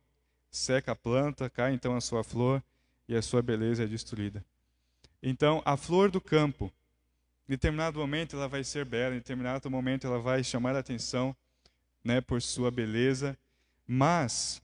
seca 0.51 0.91
a 0.91 0.95
planta, 0.95 1.49
cai 1.49 1.73
então 1.73 1.95
a 1.95 2.01
sua 2.01 2.23
flor 2.23 2.63
e 3.07 3.15
a 3.15 3.21
sua 3.21 3.41
beleza 3.41 3.83
é 3.83 3.87
destruída. 3.87 4.45
Então, 5.23 5.63
a 5.65 5.75
flor 5.75 6.11
do 6.11 6.21
campo, 6.21 6.71
em 7.49 7.53
determinado 7.53 7.97
momento 7.97 8.35
ela 8.35 8.47
vai 8.47 8.63
ser 8.63 8.85
bela, 8.85 9.15
em 9.15 9.17
determinado 9.17 9.69
momento 9.69 10.05
ela 10.05 10.19
vai 10.19 10.43
chamar 10.43 10.75
a 10.75 10.79
atenção, 10.79 11.35
né, 12.05 12.21
por 12.21 12.39
sua 12.39 12.69
beleza, 12.69 13.35
mas 13.87 14.61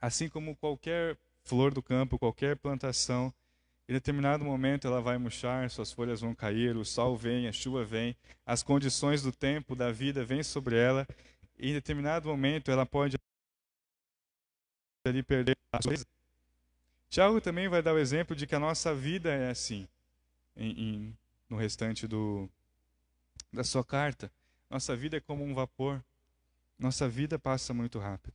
assim 0.00 0.28
como 0.28 0.56
qualquer 0.56 1.16
flor 1.44 1.72
do 1.72 1.80
campo, 1.80 2.18
qualquer 2.18 2.56
plantação, 2.56 3.32
em 3.88 3.92
determinado 3.92 4.44
momento 4.44 4.88
ela 4.88 5.00
vai 5.00 5.16
murchar, 5.18 5.70
suas 5.70 5.92
folhas 5.92 6.20
vão 6.20 6.34
cair, 6.34 6.76
o 6.76 6.84
sol 6.84 7.16
vem, 7.16 7.46
a 7.46 7.52
chuva 7.52 7.84
vem, 7.84 8.16
as 8.44 8.62
condições 8.62 9.22
do 9.22 9.30
tempo, 9.30 9.76
da 9.76 9.92
vida 9.92 10.24
vêm 10.24 10.42
sobre 10.42 10.76
ela, 10.76 11.06
e 11.56 11.70
em 11.70 11.74
determinado 11.74 12.28
momento 12.28 12.72
ela 12.72 12.84
pode 12.84 13.16
ali 15.04 15.22
perder 15.22 15.56
a 15.72 15.78
coisa. 15.82 16.04
Tiago 17.08 17.40
também 17.40 17.68
vai 17.68 17.82
dar 17.82 17.94
o 17.94 17.98
exemplo 17.98 18.34
de 18.34 18.46
que 18.46 18.54
a 18.54 18.60
nossa 18.60 18.94
vida 18.94 19.30
é 19.30 19.50
assim, 19.50 19.88
em, 20.56 20.70
em, 20.70 21.18
no 21.48 21.56
restante 21.56 22.06
do, 22.06 22.48
da 23.52 23.64
sua 23.64 23.84
carta. 23.84 24.30
Nossa 24.70 24.94
vida 24.96 25.16
é 25.16 25.20
como 25.20 25.44
um 25.44 25.52
vapor. 25.52 26.02
Nossa 26.78 27.08
vida 27.08 27.38
passa 27.38 27.74
muito 27.74 27.98
rápido. 27.98 28.32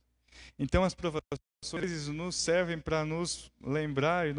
Então 0.58 0.84
as 0.84 0.94
provações 0.94 2.08
nos 2.08 2.36
servem 2.36 2.78
para 2.78 3.04
nos 3.04 3.50
lembrar 3.60 4.28
e 4.28 4.34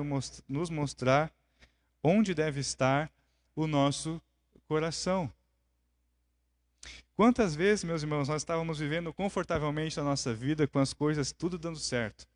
nos 0.47 0.69
mostrar 0.69 1.31
onde 2.03 2.33
deve 2.33 2.59
estar 2.59 3.11
o 3.55 3.65
nosso 3.65 4.21
coração. 4.67 5.31
Quantas 7.15 7.55
vezes, 7.55 7.83
meus 7.83 8.03
irmãos, 8.03 8.27
nós 8.27 8.43
estávamos 8.43 8.77
vivendo 8.77 9.11
confortavelmente 9.11 9.99
a 9.99 10.03
nossa 10.03 10.33
vida 10.33 10.67
com 10.67 10.77
as 10.77 10.93
coisas 10.93 11.31
tudo 11.31 11.57
dando 11.57 11.79
certo? 11.79 12.27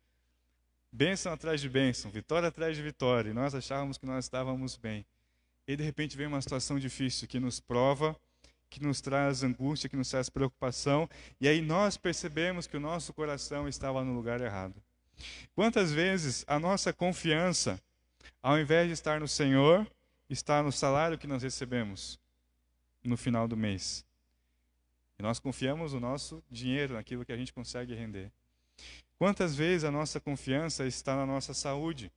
Bênção 0.90 1.32
atrás 1.32 1.60
de 1.60 1.68
bênção, 1.68 2.10
vitória 2.10 2.48
atrás 2.48 2.76
de 2.76 2.82
vitória, 2.82 3.30
e 3.30 3.32
nós 3.32 3.54
achávamos 3.54 3.96
que 3.96 4.04
nós 4.04 4.24
estávamos 4.24 4.76
bem. 4.76 5.06
E 5.68 5.76
de 5.76 5.84
repente 5.84 6.16
vem 6.16 6.26
uma 6.26 6.42
situação 6.42 6.80
difícil 6.80 7.28
que 7.28 7.38
nos 7.38 7.60
prova, 7.60 8.16
que 8.72 8.82
nos 8.82 9.02
traz 9.02 9.42
angústia, 9.42 9.88
que 9.88 9.96
nos 9.96 10.08
traz 10.08 10.30
preocupação, 10.30 11.08
e 11.38 11.46
aí 11.46 11.60
nós 11.60 11.98
percebemos 11.98 12.66
que 12.66 12.76
o 12.76 12.80
nosso 12.80 13.12
coração 13.12 13.68
estava 13.68 14.02
no 14.02 14.14
lugar 14.14 14.40
errado. 14.40 14.74
Quantas 15.54 15.92
vezes 15.92 16.42
a 16.48 16.58
nossa 16.58 16.90
confiança, 16.90 17.78
ao 18.42 18.58
invés 18.58 18.86
de 18.86 18.94
estar 18.94 19.20
no 19.20 19.28
Senhor, 19.28 19.86
está 20.28 20.62
no 20.62 20.72
salário 20.72 21.18
que 21.18 21.26
nós 21.26 21.42
recebemos 21.42 22.18
no 23.04 23.16
final 23.16 23.46
do 23.46 23.58
mês? 23.58 24.06
E 25.18 25.22
nós 25.22 25.38
confiamos 25.38 25.92
o 25.92 26.00
nosso 26.00 26.42
dinheiro 26.50 26.94
naquilo 26.94 27.26
que 27.26 27.32
a 27.32 27.36
gente 27.36 27.52
consegue 27.52 27.94
render. 27.94 28.32
Quantas 29.18 29.54
vezes 29.54 29.84
a 29.84 29.90
nossa 29.90 30.18
confiança 30.18 30.86
está 30.86 31.14
na 31.14 31.26
nossa 31.26 31.52
saúde? 31.52 32.10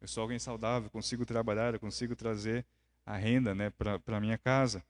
Eu 0.00 0.08
sou 0.08 0.22
alguém 0.22 0.40
saudável, 0.40 0.90
consigo 0.90 1.24
trabalhar, 1.24 1.74
eu 1.74 1.80
consigo 1.80 2.16
trazer 2.16 2.66
a 3.06 3.16
renda 3.16 3.54
né, 3.54 3.70
para 3.70 4.00
a 4.16 4.20
minha 4.20 4.36
casa. 4.36 4.84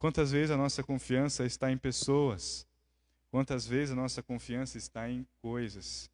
Quantas 0.00 0.32
vezes 0.32 0.50
a 0.50 0.56
nossa 0.56 0.82
confiança 0.82 1.46
está 1.46 1.70
em 1.70 1.78
pessoas? 1.78 2.66
Quantas 3.30 3.64
vezes 3.64 3.92
a 3.92 3.94
nossa 3.94 4.20
confiança 4.20 4.76
está 4.76 5.08
em 5.08 5.24
coisas? 5.40 6.10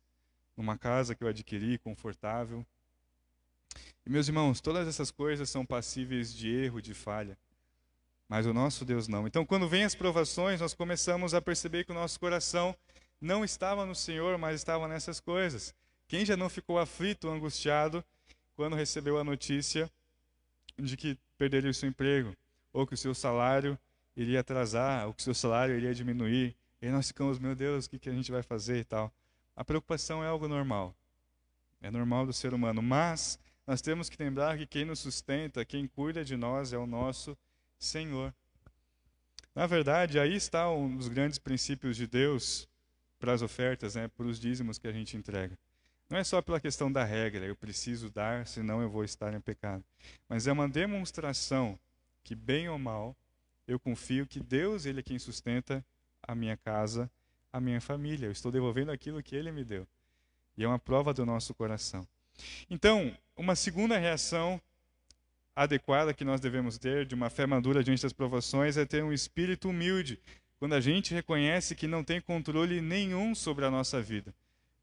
Numa 0.55 0.77
casa 0.77 1.14
que 1.14 1.25
eu 1.25 1.29
adquiri, 1.29 1.79
confortável. 1.79 2.66
E 4.05 4.11
meus 4.11 4.29
irmãos, 4.29 4.61
todas 4.61 4.87
essas 4.87 5.11
coisas 5.11 5.49
são 5.49 5.64
passíveis 5.64 6.35
de 6.35 6.51
erro, 6.51 6.83
de 6.83 6.92
falha 6.92 7.38
mas 8.29 8.46
o 8.46 8.53
nosso 8.53 8.85
Deus 8.85 9.09
não. 9.09 9.27
Então, 9.27 9.44
quando 9.44 9.68
vem 9.68 9.85
as 9.85 9.94
provações, 9.94 10.61
nós 10.61 10.75
começamos 10.75 11.35
a 11.35 11.40
perceber 11.40 11.85
que 11.85 11.92
o 11.92 11.94
nosso 11.94 12.18
coração 12.18 12.75
não 13.20 13.44
estava 13.44 13.87
no 13.87 13.94
Senhor, 13.94 14.37
mas 14.37 14.57
estava 14.57 14.88
nessas 14.88 15.20
coisas. 15.20 15.75
Quem 16.09 16.25
já 16.25 16.37
não 16.37 16.49
ficou 16.49 16.79
aflito, 16.79 17.29
angustiado, 17.29 18.05
quando 18.55 18.77
recebeu 18.77 19.18
a 19.18 19.25
notícia 19.25 19.90
de 20.79 20.96
que 20.96 21.18
perderia 21.38 21.70
o 21.70 21.75
seu 21.75 21.88
emprego, 21.88 22.35
ou 22.77 22.87
que 22.87 22.93
o 22.93 22.97
seu 22.97 23.15
salário 23.15 23.79
iria 24.15 24.41
atrasar, 24.41 25.07
ou 25.07 25.15
que 25.15 25.23
o 25.23 25.25
seu 25.25 25.35
salário 25.35 25.75
iria 25.75 25.95
diminuir? 25.95 26.55
E 26.83 26.91
nós 26.91 27.09
ficamos, 27.09 27.39
meu 27.39 27.55
Deus, 27.55 27.87
o 27.87 27.91
que, 27.91 28.11
a 28.11 28.12
gente 28.12 28.31
vai 28.31 28.43
fazer 28.43 28.79
e 28.79 28.85
tal. 28.85 29.11
A 29.57 29.65
preocupação 29.65 30.23
é 30.23 30.29
algo 30.29 30.47
normal. 30.47 30.95
É 31.81 31.91
normal 31.91 32.27
do 32.27 32.35
ser 32.35 32.53
humano. 32.53 32.83
Mas 32.83 33.39
nós 33.67 33.81
temos 33.81 34.11
que 34.11 34.23
lembrar 34.23 34.59
que 34.59 34.67
quem 34.67 34.85
nos 34.85 34.99
sustenta, 34.99 35.65
quem 35.65 35.89
cuida 35.89 36.23
de 36.23 36.37
nós 36.37 36.75
é 36.75 36.77
o 36.77 36.87
nosso 36.87 37.37
Senhor. 37.79 38.35
Na 39.55 39.67
verdade, 39.67 40.19
aí 40.19 40.35
está 40.35 40.71
um 40.71 40.99
dos 40.99 41.09
grandes 41.09 41.39
princípios 41.39 41.97
de 41.97 42.07
Deus 42.07 42.69
para 43.19 43.33
as 43.33 43.41
ofertas, 43.41 43.95
né, 43.95 44.07
para 44.09 44.27
os 44.27 44.39
dízimos 44.39 44.79
que 44.79 44.87
a 44.87 44.93
gente 44.93 45.17
entrega. 45.17 45.59
Não 46.11 46.19
é 46.19 46.25
só 46.25 46.43
pela 46.43 46.61
questão 46.61 46.93
da 46.93 47.03
regra, 47.05 47.47
eu 47.47 47.57
preciso 47.57 48.11
dar, 48.11 48.47
senão 48.47 48.83
eu 48.83 48.91
vou 48.91 49.03
estar 49.03 49.33
em 49.33 49.41
pecado. 49.41 49.83
Mas 50.29 50.47
é 50.47 50.53
uma 50.53 50.69
demonstração 50.69 51.79
que, 52.27 52.35
bem 52.35 52.69
ou 52.69 52.77
mal, 52.77 53.17
eu 53.69 53.79
confio 53.79 54.27
que 54.27 54.41
Deus 54.41 54.85
ele 54.85 54.99
é 54.99 55.03
quem 55.03 55.17
sustenta 55.17 55.85
a 56.21 56.35
minha 56.35 56.57
casa, 56.57 57.09
a 57.53 57.61
minha 57.61 57.81
família. 57.81 58.27
Eu 58.27 58.33
estou 58.33 58.51
devolvendo 58.51 58.91
aquilo 58.91 59.23
que 59.23 59.37
Ele 59.37 59.53
me 59.53 59.62
deu. 59.62 59.87
E 60.59 60.65
é 60.65 60.67
uma 60.67 60.79
prova 60.79 61.15
do 61.15 61.25
nosso 61.25 61.55
coração. 61.55 62.05
Então, 62.69 63.17
uma 63.37 63.55
segunda 63.55 63.97
reação 63.97 64.61
adequada 65.55 66.12
que 66.12 66.25
nós 66.25 66.41
devemos 66.41 66.77
ter 66.79 67.07
de 67.07 67.15
uma 67.15 67.31
fé 67.31 67.47
madura 67.47 67.85
diante 67.85 68.03
das 68.03 68.12
provações 68.12 68.77
é 68.77 68.85
ter 68.85 69.05
um 69.05 69.12
espírito 69.12 69.69
humilde, 69.69 70.19
quando 70.59 70.75
a 70.75 70.81
gente 70.81 71.15
reconhece 71.15 71.77
que 71.77 71.87
não 71.87 72.03
tem 72.03 72.21
controle 72.21 72.81
nenhum 72.81 73.37
sobre 73.37 73.65
a 73.65 73.71
nossa 73.71 74.03
vida. 74.03 74.35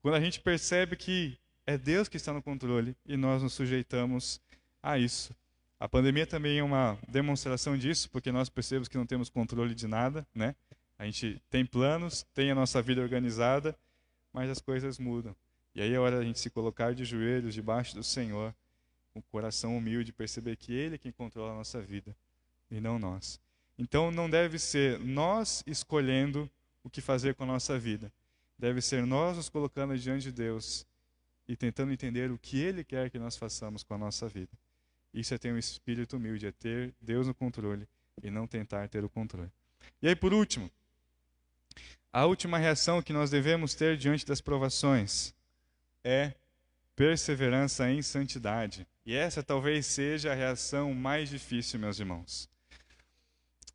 Quando 0.02 0.16
a 0.16 0.22
gente 0.22 0.40
percebe 0.40 0.96
que 0.96 1.38
é 1.68 1.78
Deus 1.78 2.08
que 2.08 2.16
está 2.16 2.32
no 2.32 2.42
controle 2.42 2.96
e 3.06 3.18
nós 3.18 3.44
nos 3.44 3.52
sujeitamos 3.52 4.40
a 4.82 4.98
isso. 4.98 5.36
A 5.84 5.90
pandemia 5.90 6.26
também 6.26 6.60
é 6.60 6.64
uma 6.64 6.98
demonstração 7.10 7.78
disso, 7.78 8.10
porque 8.10 8.32
nós 8.32 8.48
percebemos 8.48 8.88
que 8.88 8.96
não 8.96 9.06
temos 9.06 9.30
controle 9.30 9.76
de 9.76 9.86
nada, 9.86 10.26
né? 10.34 10.56
A 10.98 11.04
gente 11.04 11.42
tem 11.50 11.66
planos, 11.66 12.26
tem 12.34 12.50
a 12.50 12.56
nossa 12.56 12.82
vida 12.82 13.02
organizada, 13.02 13.78
mas 14.32 14.50
as 14.50 14.62
coisas 14.62 14.98
mudam. 14.98 15.36
E 15.76 15.82
aí 15.82 15.94
é 15.94 16.00
hora 16.00 16.20
da 16.20 16.24
gente 16.24 16.40
se 16.40 16.50
colocar 16.50 16.96
de 16.96 17.04
joelhos 17.04 17.54
debaixo 17.54 17.96
do 17.96 18.02
Senhor 18.02 18.56
com 19.12 19.20
o 19.20 19.24
coração 19.24 19.76
humilde, 19.76 20.14
perceber 20.14 20.56
que 20.56 20.72
Ele 20.72 20.96
é 20.96 20.98
quem 20.98 21.12
controla 21.12 21.52
a 21.52 21.56
nossa 21.56 21.82
vida 21.82 22.16
e 22.72 22.80
não 22.80 22.98
nós. 22.98 23.38
Então 23.78 24.10
não 24.10 24.30
deve 24.30 24.60
ser 24.60 24.98
nós 25.00 25.66
escolhendo 25.68 26.50
o 26.82 26.90
que 26.90 27.02
fazer 27.02 27.36
com 27.36 27.44
a 27.44 27.48
nossa 27.48 27.78
vida. 27.78 28.10
Deve 28.58 28.80
ser 28.80 29.06
nós 29.06 29.36
nos 29.36 29.50
colocando 29.50 29.98
diante 29.98 30.24
de 30.24 30.32
Deus 30.32 30.88
e 31.46 31.58
tentando 31.58 31.92
entender 31.92 32.32
o 32.32 32.38
que 32.38 32.58
Ele 32.58 32.86
quer 32.86 33.10
que 33.10 33.20
nós 33.20 33.36
façamos 33.36 33.84
com 33.84 33.94
a 33.96 33.98
nossa 33.98 34.30
vida. 34.30 34.58
Isso 35.14 35.34
é 35.34 35.38
ter 35.38 35.54
um 35.54 35.58
espírito 35.58 36.18
humilde, 36.18 36.48
é 36.48 36.52
ter 36.52 36.94
Deus 37.00 37.28
no 37.28 37.34
controle 37.34 37.88
e 38.22 38.32
não 38.32 38.48
tentar 38.48 38.88
ter 38.90 39.04
o 39.04 39.10
controle. 39.10 39.52
E 40.02 40.08
aí, 40.08 40.16
por 40.16 40.34
último, 40.34 40.72
a 42.12 42.26
última 42.26 42.58
reação 42.58 43.02
que 43.02 43.14
nós 43.14 43.30
devemos 43.30 43.74
ter 43.74 43.98
diante 43.98 44.26
das 44.26 44.42
provações 44.42 45.34
é 46.04 46.34
perseverança 46.96 47.90
em 47.90 48.02
santidade. 48.02 48.88
E 49.06 49.14
essa 49.16 49.44
talvez 49.44 49.86
seja 49.86 50.32
a 50.32 50.36
reação 50.36 50.94
mais 50.94 51.30
difícil, 51.30 51.80
meus 51.80 52.00
irmãos. 52.00 52.50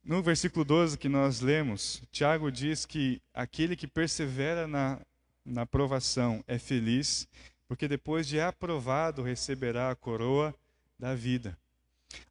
No 0.05 0.23
versículo 0.23 0.65
12 0.65 0.97
que 0.97 1.09
nós 1.09 1.41
lemos, 1.41 2.03
Tiago 2.11 2.51
diz 2.51 2.87
que 2.87 3.21
aquele 3.35 3.77
que 3.77 3.87
persevera 3.87 4.67
na, 4.67 5.01
na 5.45 5.67
provação 5.67 6.43
é 6.47 6.59
feliz, 6.59 7.29
porque 7.67 7.87
depois 7.87 8.27
de 8.27 8.41
aprovado 8.41 9.23
receberá 9.23 9.91
a 9.91 9.97
coroa 9.97 10.55
da 10.99 11.15
vida. 11.15 11.57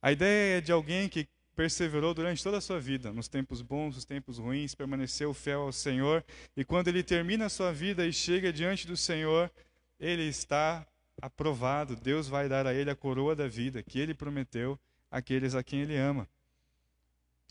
A 0.01 0.12
ideia 0.12 0.58
é 0.58 0.62
de 0.62 0.71
alguém 0.71 1.08
que 1.08 1.27
perseverou 1.56 2.13
durante 2.13 2.43
toda 2.43 2.58
a 2.58 2.62
sua 2.62 2.80
vida, 2.80 3.12
nos 3.12 3.27
tempos 3.27 3.62
bons, 3.62 3.95
nos 3.95 4.06
tempos 4.06 4.38
ruins, 4.38 4.75
permaneceu 4.75 5.34
fiel 5.34 5.62
ao 5.62 5.71
Senhor, 5.71 6.23
e 6.56 6.63
quando 6.63 6.88
ele 6.88 7.01
termina 7.01 7.45
a 7.45 7.49
sua 7.49 7.73
vida 7.73 8.06
e 8.06 8.13
chega 8.13 8.53
diante 8.53 8.86
do 8.86 8.95
Senhor, 8.95 9.51
ele 9.99 10.23
está 10.23 10.86
aprovado. 11.19 11.95
Deus 11.95 12.27
vai 12.27 12.47
dar 12.47 12.67
a 12.67 12.73
ele 12.73 12.91
a 12.91 12.95
coroa 12.95 13.36
da 13.36 13.47
vida 13.47 13.82
que 13.82 13.99
ele 13.99 14.13
prometeu 14.13 14.80
àqueles 15.10 15.56
a 15.56 15.63
quem 15.63 15.82
ele 15.82 15.97
ama. 15.97 16.27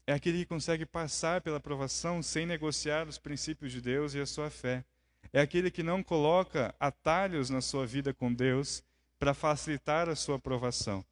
É 0.07 0.12
aquele 0.12 0.38
que 0.38 0.46
consegue 0.46 0.87
passar 0.87 1.40
pela 1.40 1.57
aprovação 1.57 2.22
sem 2.22 2.46
negociar 2.46 3.09
os 3.09 3.18
princípios 3.18 3.72
de 3.72 3.81
Deus 3.81 4.14
e 4.14 4.20
a 4.20 4.26
sua 4.26 4.50
fé. 4.50 4.85
É 5.33 5.40
aquele 5.40 5.68
que 5.68 5.83
não 5.83 6.00
coloca 6.00 6.72
atalhos 6.79 7.50
na 7.50 7.61
sua 7.61 7.85
vida 7.85 8.14
com 8.14 8.33
Deus 8.33 8.85
para 9.18 9.35
facilitar 9.35 10.09
a 10.09 10.16
sua 10.16 10.37
aprovação. 10.37 11.05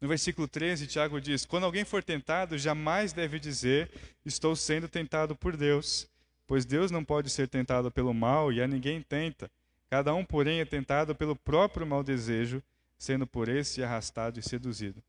No 0.00 0.08
versículo 0.08 0.48
13, 0.48 0.86
Tiago 0.86 1.20
diz: 1.20 1.44
Quando 1.44 1.64
alguém 1.64 1.84
for 1.84 2.02
tentado, 2.02 2.58
jamais 2.58 3.12
deve 3.12 3.38
dizer, 3.38 3.90
Estou 4.24 4.54
sendo 4.54 4.88
tentado 4.88 5.34
por 5.34 5.56
Deus, 5.56 6.08
pois 6.46 6.64
Deus 6.64 6.90
não 6.90 7.04
pode 7.04 7.30
ser 7.30 7.48
tentado 7.48 7.90
pelo 7.90 8.12
mal 8.12 8.52
e 8.52 8.60
a 8.60 8.66
ninguém 8.66 9.02
tenta. 9.02 9.50
Cada 9.88 10.14
um, 10.14 10.24
porém, 10.24 10.60
é 10.60 10.64
tentado 10.64 11.14
pelo 11.14 11.34
próprio 11.34 11.86
mau 11.86 12.02
desejo, 12.02 12.62
sendo 12.98 13.26
por 13.26 13.48
esse 13.48 13.82
arrastado 13.82 14.38
e 14.38 14.42
seduzido. 14.42 15.02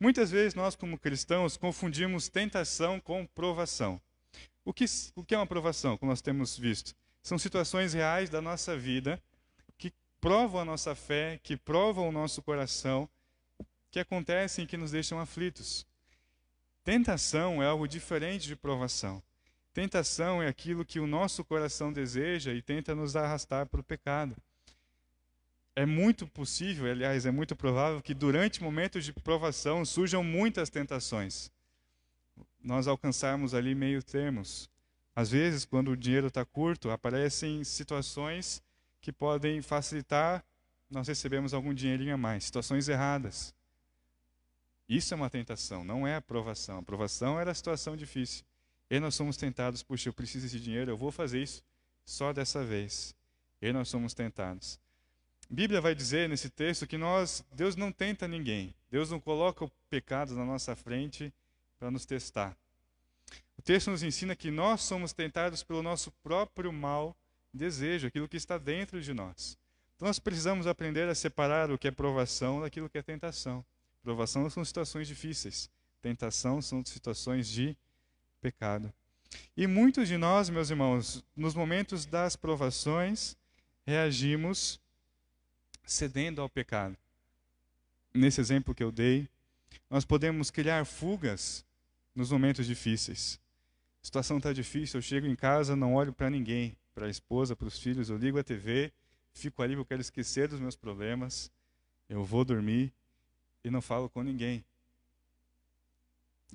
Muitas 0.00 0.30
vezes 0.30 0.54
nós, 0.54 0.74
como 0.74 0.98
cristãos, 0.98 1.56
confundimos 1.56 2.28
tentação 2.28 2.98
com 3.00 3.24
provação. 3.24 4.00
O 4.64 4.72
que, 4.72 4.84
o 5.14 5.24
que 5.24 5.34
é 5.34 5.38
uma 5.38 5.46
provação, 5.46 5.96
como 5.96 6.10
nós 6.10 6.20
temos 6.20 6.58
visto? 6.58 6.94
São 7.22 7.38
situações 7.38 7.94
reais 7.94 8.28
da 8.28 8.42
nossa 8.42 8.76
vida 8.76 9.22
provam 10.26 10.62
a 10.62 10.64
nossa 10.64 10.92
fé, 10.92 11.38
que 11.40 11.56
provam 11.56 12.08
o 12.08 12.10
nosso 12.10 12.42
coração, 12.42 13.08
que 13.92 14.00
acontecem 14.00 14.64
e 14.64 14.66
que 14.66 14.76
nos 14.76 14.90
deixam 14.90 15.20
aflitos. 15.20 15.86
Tentação 16.82 17.62
é 17.62 17.66
algo 17.66 17.86
diferente 17.86 18.48
de 18.48 18.56
provação. 18.56 19.22
Tentação 19.72 20.42
é 20.42 20.48
aquilo 20.48 20.84
que 20.84 20.98
o 20.98 21.06
nosso 21.06 21.44
coração 21.44 21.92
deseja 21.92 22.52
e 22.52 22.60
tenta 22.60 22.92
nos 22.92 23.14
arrastar 23.14 23.66
para 23.66 23.78
o 23.80 23.84
pecado. 23.84 24.36
É 25.76 25.86
muito 25.86 26.26
possível, 26.26 26.90
aliás, 26.90 27.24
é 27.24 27.30
muito 27.30 27.54
provável 27.54 28.02
que 28.02 28.12
durante 28.12 28.60
momentos 28.60 29.04
de 29.04 29.12
provação 29.12 29.84
surjam 29.84 30.24
muitas 30.24 30.68
tentações. 30.68 31.52
Nós 32.60 32.88
alcançarmos 32.88 33.54
ali 33.54 33.76
meio 33.76 34.02
termos. 34.02 34.68
Às 35.14 35.30
vezes, 35.30 35.64
quando 35.64 35.92
o 35.92 35.96
dinheiro 35.96 36.26
está 36.26 36.44
curto, 36.44 36.90
aparecem 36.90 37.62
situações 37.62 38.60
que 39.06 39.12
podem 39.12 39.62
facilitar 39.62 40.44
nós 40.90 41.06
recebemos 41.06 41.54
algum 41.54 41.72
dinheirinho 41.72 42.14
a 42.14 42.16
mais, 42.16 42.42
situações 42.42 42.88
erradas. 42.88 43.54
Isso 44.88 45.14
é 45.14 45.16
uma 45.16 45.30
tentação, 45.30 45.84
não 45.84 46.04
é 46.04 46.16
aprovação. 46.16 46.76
A 46.76 46.80
aprovação 46.80 47.38
era 47.38 47.52
a 47.52 47.54
situação 47.54 47.96
difícil. 47.96 48.44
E 48.90 48.98
nós 48.98 49.14
somos 49.14 49.36
tentados, 49.36 49.80
puxa, 49.80 50.08
eu 50.08 50.12
preciso 50.12 50.46
desse 50.46 50.58
dinheiro, 50.58 50.90
eu 50.90 50.96
vou 50.96 51.12
fazer 51.12 51.40
isso, 51.40 51.62
só 52.04 52.32
dessa 52.32 52.64
vez. 52.64 53.14
E 53.62 53.72
nós 53.72 53.88
somos 53.88 54.12
tentados. 54.12 54.76
A 55.48 55.54
Bíblia 55.54 55.80
vai 55.80 55.94
dizer 55.94 56.28
nesse 56.28 56.50
texto 56.50 56.84
que 56.84 56.98
nós, 56.98 57.44
Deus 57.52 57.76
não 57.76 57.92
tenta 57.92 58.26
ninguém. 58.26 58.74
Deus 58.90 59.08
não 59.08 59.20
coloca 59.20 59.64
o 59.64 59.70
pecado 59.88 60.34
na 60.34 60.44
nossa 60.44 60.74
frente 60.74 61.32
para 61.78 61.92
nos 61.92 62.04
testar. 62.04 62.56
O 63.56 63.62
texto 63.62 63.88
nos 63.88 64.02
ensina 64.02 64.34
que 64.34 64.50
nós 64.50 64.82
somos 64.82 65.12
tentados 65.12 65.62
pelo 65.62 65.80
nosso 65.80 66.10
próprio 66.24 66.72
mal 66.72 67.16
desejo, 67.56 68.06
aquilo 68.06 68.28
que 68.28 68.36
está 68.36 68.58
dentro 68.58 69.00
de 69.00 69.12
nós. 69.14 69.58
Então 69.96 70.06
nós 70.06 70.18
precisamos 70.18 70.66
aprender 70.66 71.08
a 71.08 71.14
separar 71.14 71.70
o 71.70 71.78
que 71.78 71.88
é 71.88 71.90
provação 71.90 72.60
daquilo 72.60 72.88
que 72.88 72.98
é 72.98 73.02
tentação. 73.02 73.64
Provação 74.02 74.48
são 74.50 74.64
situações 74.64 75.08
difíceis, 75.08 75.70
tentação 76.00 76.60
são 76.62 76.84
situações 76.84 77.48
de 77.48 77.76
pecado. 78.40 78.92
E 79.56 79.66
muitos 79.66 80.06
de 80.06 80.16
nós, 80.16 80.48
meus 80.48 80.70
irmãos, 80.70 81.24
nos 81.34 81.54
momentos 81.54 82.06
das 82.06 82.36
provações, 82.36 83.36
reagimos 83.84 84.80
cedendo 85.84 86.40
ao 86.40 86.48
pecado. 86.48 86.96
Nesse 88.12 88.40
exemplo 88.40 88.74
que 88.74 88.82
eu 88.82 88.92
dei, 88.92 89.28
nós 89.90 90.04
podemos 90.04 90.50
criar 90.50 90.84
fugas 90.84 91.64
nos 92.14 92.30
momentos 92.30 92.66
difíceis. 92.66 93.40
A 94.02 94.06
situação 94.06 94.38
está 94.38 94.52
difícil, 94.52 94.98
eu 94.98 95.02
chego 95.02 95.26
em 95.26 95.36
casa, 95.36 95.74
não 95.76 95.94
olho 95.94 96.12
para 96.12 96.30
ninguém, 96.30 96.76
para 96.96 97.04
a 97.04 97.10
esposa, 97.10 97.54
para 97.54 97.68
os 97.68 97.78
filhos, 97.78 98.08
eu 98.08 98.16
ligo 98.16 98.38
a 98.38 98.42
TV, 98.42 98.90
fico 99.30 99.62
ali 99.62 99.74
eu 99.74 99.84
quero 99.84 100.00
esquecer 100.00 100.48
dos 100.48 100.58
meus 100.58 100.74
problemas, 100.74 101.52
eu 102.08 102.24
vou 102.24 102.42
dormir 102.42 102.90
e 103.62 103.68
não 103.68 103.82
falo 103.82 104.08
com 104.08 104.22
ninguém. 104.22 104.64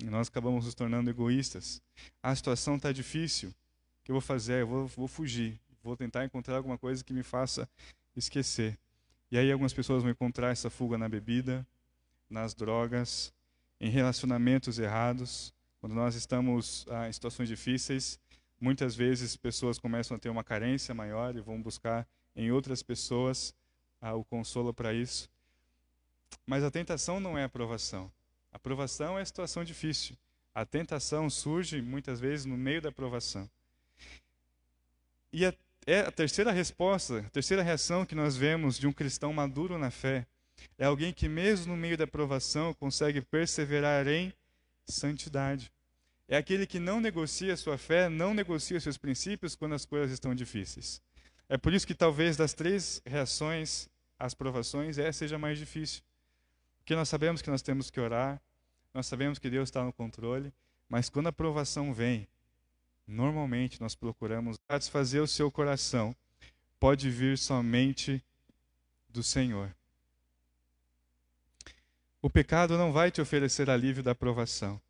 E 0.00 0.06
nós 0.06 0.26
acabamos 0.26 0.64
nos 0.64 0.74
tornando 0.74 1.08
egoístas. 1.08 1.80
A 2.20 2.34
situação 2.34 2.74
está 2.74 2.90
difícil, 2.90 3.50
o 3.50 4.04
que 4.04 4.10
eu 4.10 4.14
vou 4.14 4.20
fazer? 4.20 4.62
Eu 4.62 4.66
vou, 4.66 4.86
vou 4.88 5.06
fugir, 5.06 5.60
vou 5.80 5.96
tentar 5.96 6.24
encontrar 6.24 6.56
alguma 6.56 6.76
coisa 6.76 7.04
que 7.04 7.12
me 7.12 7.22
faça 7.22 7.70
esquecer. 8.16 8.76
E 9.30 9.38
aí 9.38 9.52
algumas 9.52 9.72
pessoas 9.72 10.02
vão 10.02 10.10
encontrar 10.10 10.50
essa 10.50 10.68
fuga 10.68 10.98
na 10.98 11.08
bebida, 11.08 11.64
nas 12.28 12.52
drogas, 12.52 13.32
em 13.80 13.90
relacionamentos 13.90 14.80
errados. 14.80 15.54
Quando 15.80 15.94
nós 15.94 16.16
estamos 16.16 16.84
ah, 16.90 17.08
em 17.08 17.12
situações 17.12 17.48
difíceis, 17.48 18.18
muitas 18.62 18.94
vezes 18.94 19.36
pessoas 19.36 19.78
começam 19.78 20.16
a 20.16 20.20
ter 20.20 20.28
uma 20.28 20.44
carência 20.44 20.94
maior 20.94 21.36
e 21.36 21.40
vão 21.40 21.60
buscar 21.60 22.06
em 22.36 22.52
outras 22.52 22.82
pessoas 22.82 23.52
ah, 24.00 24.14
o 24.14 24.24
consolo 24.24 24.72
para 24.72 24.94
isso. 24.94 25.28
Mas 26.46 26.62
a 26.62 26.70
tentação 26.70 27.18
não 27.18 27.36
é 27.36 27.42
a 27.42 27.46
aprovação. 27.46 28.10
A 28.52 28.56
aprovação 28.56 29.18
é 29.18 29.22
a 29.22 29.26
situação 29.26 29.64
difícil. 29.64 30.16
A 30.54 30.64
tentação 30.64 31.28
surge 31.28 31.82
muitas 31.82 32.20
vezes 32.20 32.46
no 32.46 32.56
meio 32.56 32.80
da 32.80 32.90
aprovação. 32.90 33.50
E 35.32 35.44
a 35.44 35.52
é 35.84 36.00
a 36.00 36.12
terceira 36.12 36.52
resposta, 36.52 37.18
a 37.18 37.30
terceira 37.30 37.60
reação 37.60 38.06
que 38.06 38.14
nós 38.14 38.36
vemos 38.36 38.78
de 38.78 38.86
um 38.86 38.92
cristão 38.92 39.32
maduro 39.32 39.76
na 39.78 39.90
fé 39.90 40.24
é 40.78 40.84
alguém 40.84 41.12
que, 41.12 41.28
mesmo 41.28 41.72
no 41.72 41.76
meio 41.76 41.96
da 41.96 42.06
provação, 42.06 42.72
consegue 42.74 43.20
perseverar 43.20 44.06
em 44.06 44.32
santidade. 44.86 45.72
É 46.32 46.36
aquele 46.36 46.66
que 46.66 46.78
não 46.78 47.00
negocia 47.00 47.56
sua 47.56 47.76
fé, 47.76 48.08
não 48.08 48.32
negocia 48.32 48.80
seus 48.80 48.96
princípios 48.96 49.54
quando 49.54 49.74
as 49.74 49.84
coisas 49.84 50.10
estão 50.10 50.34
difíceis. 50.34 51.02
É 51.48 51.58
por 51.58 51.74
isso 51.74 51.86
que 51.86 51.94
talvez 51.94 52.36
das 52.36 52.54
três 52.54 53.02
reações 53.04 53.88
às 54.18 54.32
provações, 54.32 54.96
essa 54.98 55.18
seja 55.18 55.38
mais 55.38 55.58
difícil. 55.58 56.02
Porque 56.78 56.94
nós 56.94 57.08
sabemos 57.08 57.42
que 57.42 57.50
nós 57.50 57.60
temos 57.60 57.90
que 57.90 58.00
orar, 58.00 58.40
nós 58.94 59.06
sabemos 59.06 59.38
que 59.38 59.50
Deus 59.50 59.68
está 59.68 59.84
no 59.84 59.92
controle, 59.92 60.52
mas 60.88 61.10
quando 61.10 61.26
a 61.26 61.32
provação 61.32 61.92
vem, 61.92 62.26
Normalmente 63.06 63.80
nós 63.80 63.94
procuramos 63.94 64.58
satisfazer 64.70 65.22
o 65.22 65.28
seu 65.28 65.50
coração. 65.50 66.14
Pode 66.78 67.10
vir 67.10 67.36
somente 67.36 68.22
do 69.08 69.22
Senhor. 69.22 69.74
O 72.20 72.30
pecado 72.30 72.78
não 72.78 72.92
vai 72.92 73.10
te 73.10 73.20
oferecer 73.20 73.68
alívio 73.68 74.02
da 74.02 74.12
aprovação. 74.12 74.80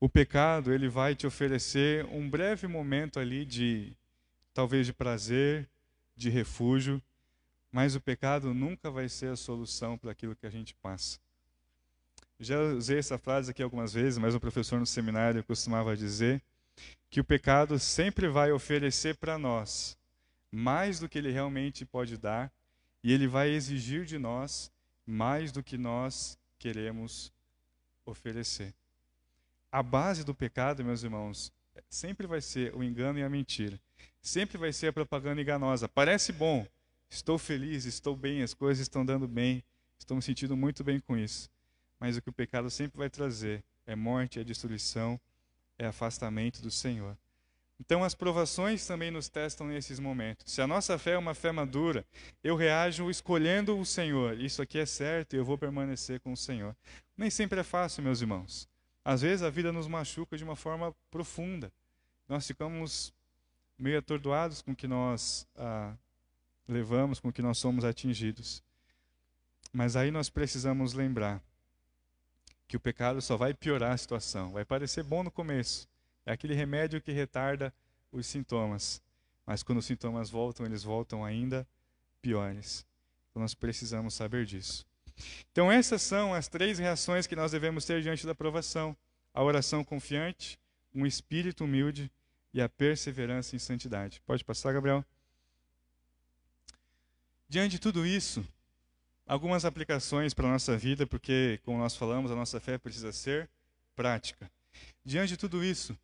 O 0.00 0.08
pecado, 0.08 0.72
ele 0.72 0.88
vai 0.88 1.14
te 1.14 1.26
oferecer 1.26 2.06
um 2.06 2.28
breve 2.28 2.66
momento 2.66 3.20
ali 3.20 3.44
de 3.44 3.92
talvez 4.54 4.86
de 4.86 4.94
prazer, 4.94 5.68
de 6.16 6.30
refúgio, 6.30 7.02
mas 7.70 7.94
o 7.94 8.00
pecado 8.00 8.54
nunca 8.54 8.90
vai 8.90 9.10
ser 9.10 9.30
a 9.30 9.36
solução 9.36 9.98
para 9.98 10.10
aquilo 10.10 10.34
que 10.34 10.46
a 10.46 10.50
gente 10.50 10.74
passa. 10.76 11.18
Já 12.38 12.58
usei 12.58 12.98
essa 12.98 13.18
frase 13.18 13.50
aqui 13.50 13.62
algumas 13.62 13.92
vezes, 13.92 14.16
mas 14.16 14.34
o 14.34 14.40
professor 14.40 14.80
no 14.80 14.86
seminário 14.86 15.44
costumava 15.44 15.94
dizer 15.94 16.42
que 17.10 17.20
o 17.20 17.24
pecado 17.24 17.78
sempre 17.78 18.26
vai 18.26 18.50
oferecer 18.50 19.16
para 19.16 19.38
nós 19.38 19.98
mais 20.50 20.98
do 20.98 21.08
que 21.08 21.18
ele 21.18 21.30
realmente 21.30 21.84
pode 21.84 22.16
dar, 22.16 22.50
e 23.04 23.12
ele 23.12 23.28
vai 23.28 23.50
exigir 23.50 24.04
de 24.04 24.18
nós 24.18 24.72
mais 25.06 25.52
do 25.52 25.62
que 25.62 25.78
nós 25.78 26.38
queremos 26.58 27.32
oferecer. 28.04 28.74
A 29.72 29.82
base 29.82 30.24
do 30.24 30.34
pecado, 30.34 30.84
meus 30.84 31.04
irmãos, 31.04 31.52
sempre 31.88 32.26
vai 32.26 32.40
ser 32.40 32.74
o 32.74 32.82
engano 32.82 33.18
e 33.18 33.22
a 33.22 33.28
mentira. 33.28 33.80
Sempre 34.20 34.58
vai 34.58 34.72
ser 34.72 34.88
a 34.88 34.92
propaganda 34.92 35.40
enganosa. 35.40 35.88
Parece 35.88 36.32
bom, 36.32 36.66
estou 37.08 37.38
feliz, 37.38 37.84
estou 37.84 38.16
bem, 38.16 38.42
as 38.42 38.52
coisas 38.52 38.82
estão 38.82 39.04
dando 39.04 39.28
bem, 39.28 39.62
estou 39.98 40.16
me 40.16 40.22
sentindo 40.22 40.56
muito 40.56 40.82
bem 40.82 40.98
com 40.98 41.16
isso. 41.16 41.48
Mas 42.00 42.16
o 42.16 42.22
que 42.22 42.30
o 42.30 42.32
pecado 42.32 42.68
sempre 42.68 42.98
vai 42.98 43.08
trazer 43.08 43.62
é 43.86 43.94
morte, 43.94 44.40
é 44.40 44.44
destruição, 44.44 45.20
é 45.78 45.86
afastamento 45.86 46.60
do 46.60 46.70
Senhor. 46.70 47.16
Então, 47.78 48.04
as 48.04 48.14
provações 48.14 48.86
também 48.86 49.10
nos 49.10 49.28
testam 49.28 49.66
nesses 49.66 49.98
momentos. 49.98 50.52
Se 50.52 50.60
a 50.60 50.66
nossa 50.66 50.98
fé 50.98 51.12
é 51.12 51.18
uma 51.18 51.32
fé 51.32 51.50
madura, 51.50 52.04
eu 52.44 52.54
reajo 52.54 53.08
escolhendo 53.08 53.78
o 53.78 53.86
Senhor. 53.86 54.38
Isso 54.38 54.60
aqui 54.60 54.78
é 54.78 54.84
certo 54.84 55.34
e 55.34 55.38
eu 55.38 55.44
vou 55.44 55.56
permanecer 55.56 56.20
com 56.20 56.32
o 56.32 56.36
Senhor. 56.36 56.76
Nem 57.16 57.30
sempre 57.30 57.60
é 57.60 57.64
fácil, 57.64 58.02
meus 58.02 58.20
irmãos. 58.20 58.68
Às 59.04 59.22
vezes 59.22 59.42
a 59.42 59.50
vida 59.50 59.72
nos 59.72 59.86
machuca 59.86 60.36
de 60.36 60.44
uma 60.44 60.56
forma 60.56 60.94
profunda. 61.10 61.72
Nós 62.28 62.46
ficamos 62.46 63.12
meio 63.78 63.98
atordoados 63.98 64.60
com 64.60 64.72
o 64.72 64.76
que 64.76 64.86
nós 64.86 65.46
ah, 65.56 65.94
levamos, 66.68 67.18
com 67.18 67.28
o 67.28 67.32
que 67.32 67.42
nós 67.42 67.58
somos 67.58 67.84
atingidos. 67.84 68.62
Mas 69.72 69.96
aí 69.96 70.10
nós 70.10 70.28
precisamos 70.28 70.92
lembrar 70.92 71.42
que 72.68 72.76
o 72.76 72.80
pecado 72.80 73.20
só 73.20 73.36
vai 73.36 73.54
piorar 73.54 73.92
a 73.92 73.96
situação. 73.96 74.52
Vai 74.52 74.64
parecer 74.64 75.02
bom 75.02 75.22
no 75.22 75.30
começo. 75.30 75.88
É 76.26 76.32
aquele 76.32 76.54
remédio 76.54 77.00
que 77.00 77.10
retarda 77.10 77.74
os 78.12 78.26
sintomas. 78.26 79.02
Mas 79.46 79.62
quando 79.62 79.78
os 79.78 79.86
sintomas 79.86 80.30
voltam, 80.30 80.66
eles 80.66 80.82
voltam 80.82 81.24
ainda 81.24 81.66
piores. 82.20 82.86
Então 83.30 83.42
nós 83.42 83.54
precisamos 83.54 84.14
saber 84.14 84.44
disso. 84.44 84.86
Então 85.52 85.70
essas 85.70 86.02
são 86.02 86.34
as 86.34 86.48
três 86.48 86.78
reações 86.78 87.26
que 87.26 87.36
nós 87.36 87.52
devemos 87.52 87.84
ter 87.84 88.02
diante 88.02 88.26
da 88.26 88.34
provação: 88.34 88.96
a 89.32 89.42
oração 89.42 89.84
confiante, 89.84 90.58
um 90.94 91.06
espírito 91.06 91.64
humilde 91.64 92.10
e 92.52 92.60
a 92.60 92.68
perseverança 92.68 93.54
em 93.54 93.58
santidade. 93.58 94.20
Pode 94.26 94.44
passar, 94.44 94.72
Gabriel? 94.72 95.04
Diante 97.48 97.72
de 97.72 97.78
tudo 97.80 98.06
isso, 98.06 98.44
algumas 99.26 99.64
aplicações 99.64 100.34
para 100.34 100.46
a 100.46 100.52
nossa 100.52 100.76
vida, 100.76 101.06
porque, 101.06 101.60
como 101.64 101.78
nós 101.78 101.96
falamos, 101.96 102.30
a 102.30 102.36
nossa 102.36 102.60
fé 102.60 102.78
precisa 102.78 103.12
ser 103.12 103.48
prática. 103.96 104.50
Diante 105.04 105.30
de 105.30 105.36
tudo 105.36 105.64
isso, 105.64 105.98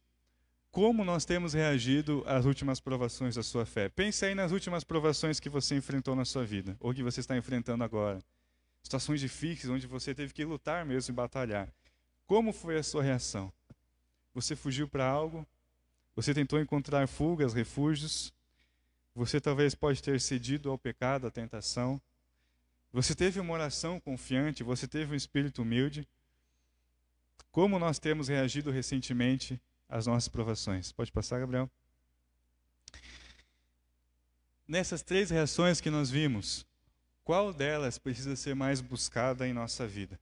como 0.71 1.05
nós 1.05 1.25
temos 1.25 1.55
reagido 1.55 2.23
às 2.27 2.45
últimas 2.45 2.81
provações 2.81 3.35
da 3.35 3.43
sua 3.43 3.65
fé? 3.65 3.89
Pense 3.89 4.25
aí 4.25 4.35
nas 4.35 4.53
últimas 4.53 4.85
provações 4.85 5.41
que 5.41 5.49
você 5.49 5.75
enfrentou 5.77 6.15
na 6.15 6.25
sua 6.25 6.45
vida, 6.45 6.77
ou 6.81 6.93
que 6.93 7.03
você 7.03 7.21
está 7.21 7.37
enfrentando 7.37 7.83
agora. 7.83 8.19
Situações 8.87 9.19
difíceis, 9.19 9.69
onde 9.69 9.85
você 9.85 10.15
teve 10.15 10.33
que 10.33 10.45
lutar 10.45 10.87
mesmo 10.87 11.13
e 11.13 11.17
batalhar. 11.17 11.69
Como 12.25 12.53
foi 12.53 12.79
a 12.79 12.85
sua 12.85 13.03
reação? 13.03 13.53
Você 14.33 14.55
fugiu 14.55 14.87
para 14.87 15.05
algo? 15.05 15.45
Você 16.15 16.33
tentou 16.33 16.61
encontrar 16.61 17.09
fugas, 17.09 17.53
refúgios? 17.53 18.33
Você 19.13 19.41
talvez 19.41 19.75
pode 19.75 20.01
ter 20.01 20.21
cedido 20.21 20.71
ao 20.71 20.79
pecado, 20.79 21.27
à 21.27 21.33
tentação? 21.33 22.01
Você 22.93 23.13
teve 23.13 23.41
uma 23.41 23.55
oração 23.55 23.99
confiante, 23.99 24.63
você 24.63 24.87
teve 24.87 25.13
um 25.13 25.17
espírito 25.17 25.63
humilde. 25.63 26.07
Como 27.51 27.81
nós 27.81 27.99
temos 27.99 28.29
reagido 28.29 28.71
recentemente 28.71 29.61
às 29.89 30.07
nossas 30.07 30.29
provações? 30.29 30.93
Pode 30.93 31.11
passar, 31.11 31.41
Gabriel? 31.41 31.69
Nessas 34.69 35.03
três 35.03 35.31
reações 35.31 35.81
que 35.81 35.91
nós 35.91 36.09
vimos, 36.09 36.65
qual 37.27 37.53
delas 37.53 37.99
precisa 37.99 38.37
ser 38.37 38.55
mais 38.55 38.81
buscada 38.81 39.49
em 39.49 39.53
nossa 39.53 39.85
vida? 39.85 40.17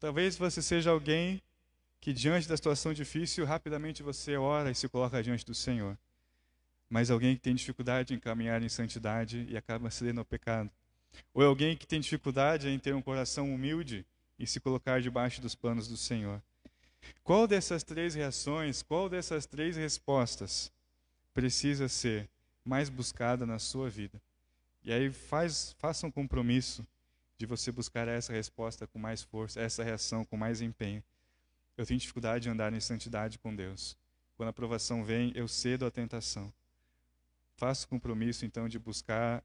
Talvez 0.00 0.34
você 0.34 0.62
seja 0.62 0.90
alguém 0.90 1.42
que, 2.00 2.10
diante 2.10 2.48
da 2.48 2.56
situação 2.56 2.94
difícil, 2.94 3.44
rapidamente 3.44 4.02
você 4.02 4.34
ora 4.38 4.70
e 4.70 4.74
se 4.74 4.88
coloca 4.88 5.22
diante 5.22 5.44
do 5.44 5.54
Senhor. 5.54 5.96
Mas 6.88 7.10
alguém 7.10 7.36
que 7.36 7.42
tem 7.42 7.54
dificuldade 7.54 8.14
em 8.14 8.18
caminhar 8.18 8.62
em 8.62 8.68
santidade 8.70 9.46
e 9.46 9.58
acaba 9.58 9.90
cedendo 9.90 10.20
ao 10.20 10.24
pecado. 10.24 10.70
Ou 11.34 11.44
alguém 11.44 11.76
que 11.76 11.86
tem 11.86 12.00
dificuldade 12.00 12.66
em 12.66 12.78
ter 12.78 12.94
um 12.94 13.02
coração 13.02 13.52
humilde 13.54 14.06
e 14.38 14.46
se 14.46 14.58
colocar 14.58 15.02
debaixo 15.02 15.38
dos 15.38 15.54
planos 15.54 15.86
do 15.86 15.98
Senhor. 15.98 16.42
Qual 17.22 17.46
dessas 17.46 17.82
três 17.82 18.14
reações, 18.14 18.82
qual 18.82 19.06
dessas 19.06 19.44
três 19.44 19.76
respostas 19.76 20.72
precisa 21.34 21.90
ser 21.90 22.26
mais 22.64 22.88
buscada 22.88 23.44
na 23.44 23.58
sua 23.58 23.90
vida. 23.90 24.18
E 24.84 24.92
aí 24.92 25.12
faz, 25.12 25.74
faça 25.78 26.06
um 26.06 26.10
compromisso 26.10 26.86
de 27.38 27.46
você 27.46 27.72
buscar 27.72 28.08
essa 28.08 28.32
resposta 28.32 28.86
com 28.86 28.98
mais 28.98 29.22
força, 29.22 29.60
essa 29.60 29.82
reação 29.82 30.24
com 30.24 30.36
mais 30.36 30.60
empenho. 30.60 31.02
Eu 31.76 31.86
tenho 31.86 31.98
dificuldade 31.98 32.44
de 32.44 32.50
andar 32.50 32.72
em 32.72 32.80
santidade 32.80 33.38
com 33.38 33.54
Deus. 33.54 33.96
Quando 34.36 34.48
a 34.48 34.50
aprovação 34.50 35.04
vem, 35.04 35.32
eu 35.34 35.48
cedo 35.48 35.86
à 35.86 35.90
tentação. 35.90 36.52
Faço 37.56 37.88
compromisso 37.88 38.44
então 38.44 38.68
de 38.68 38.78
buscar 38.78 39.42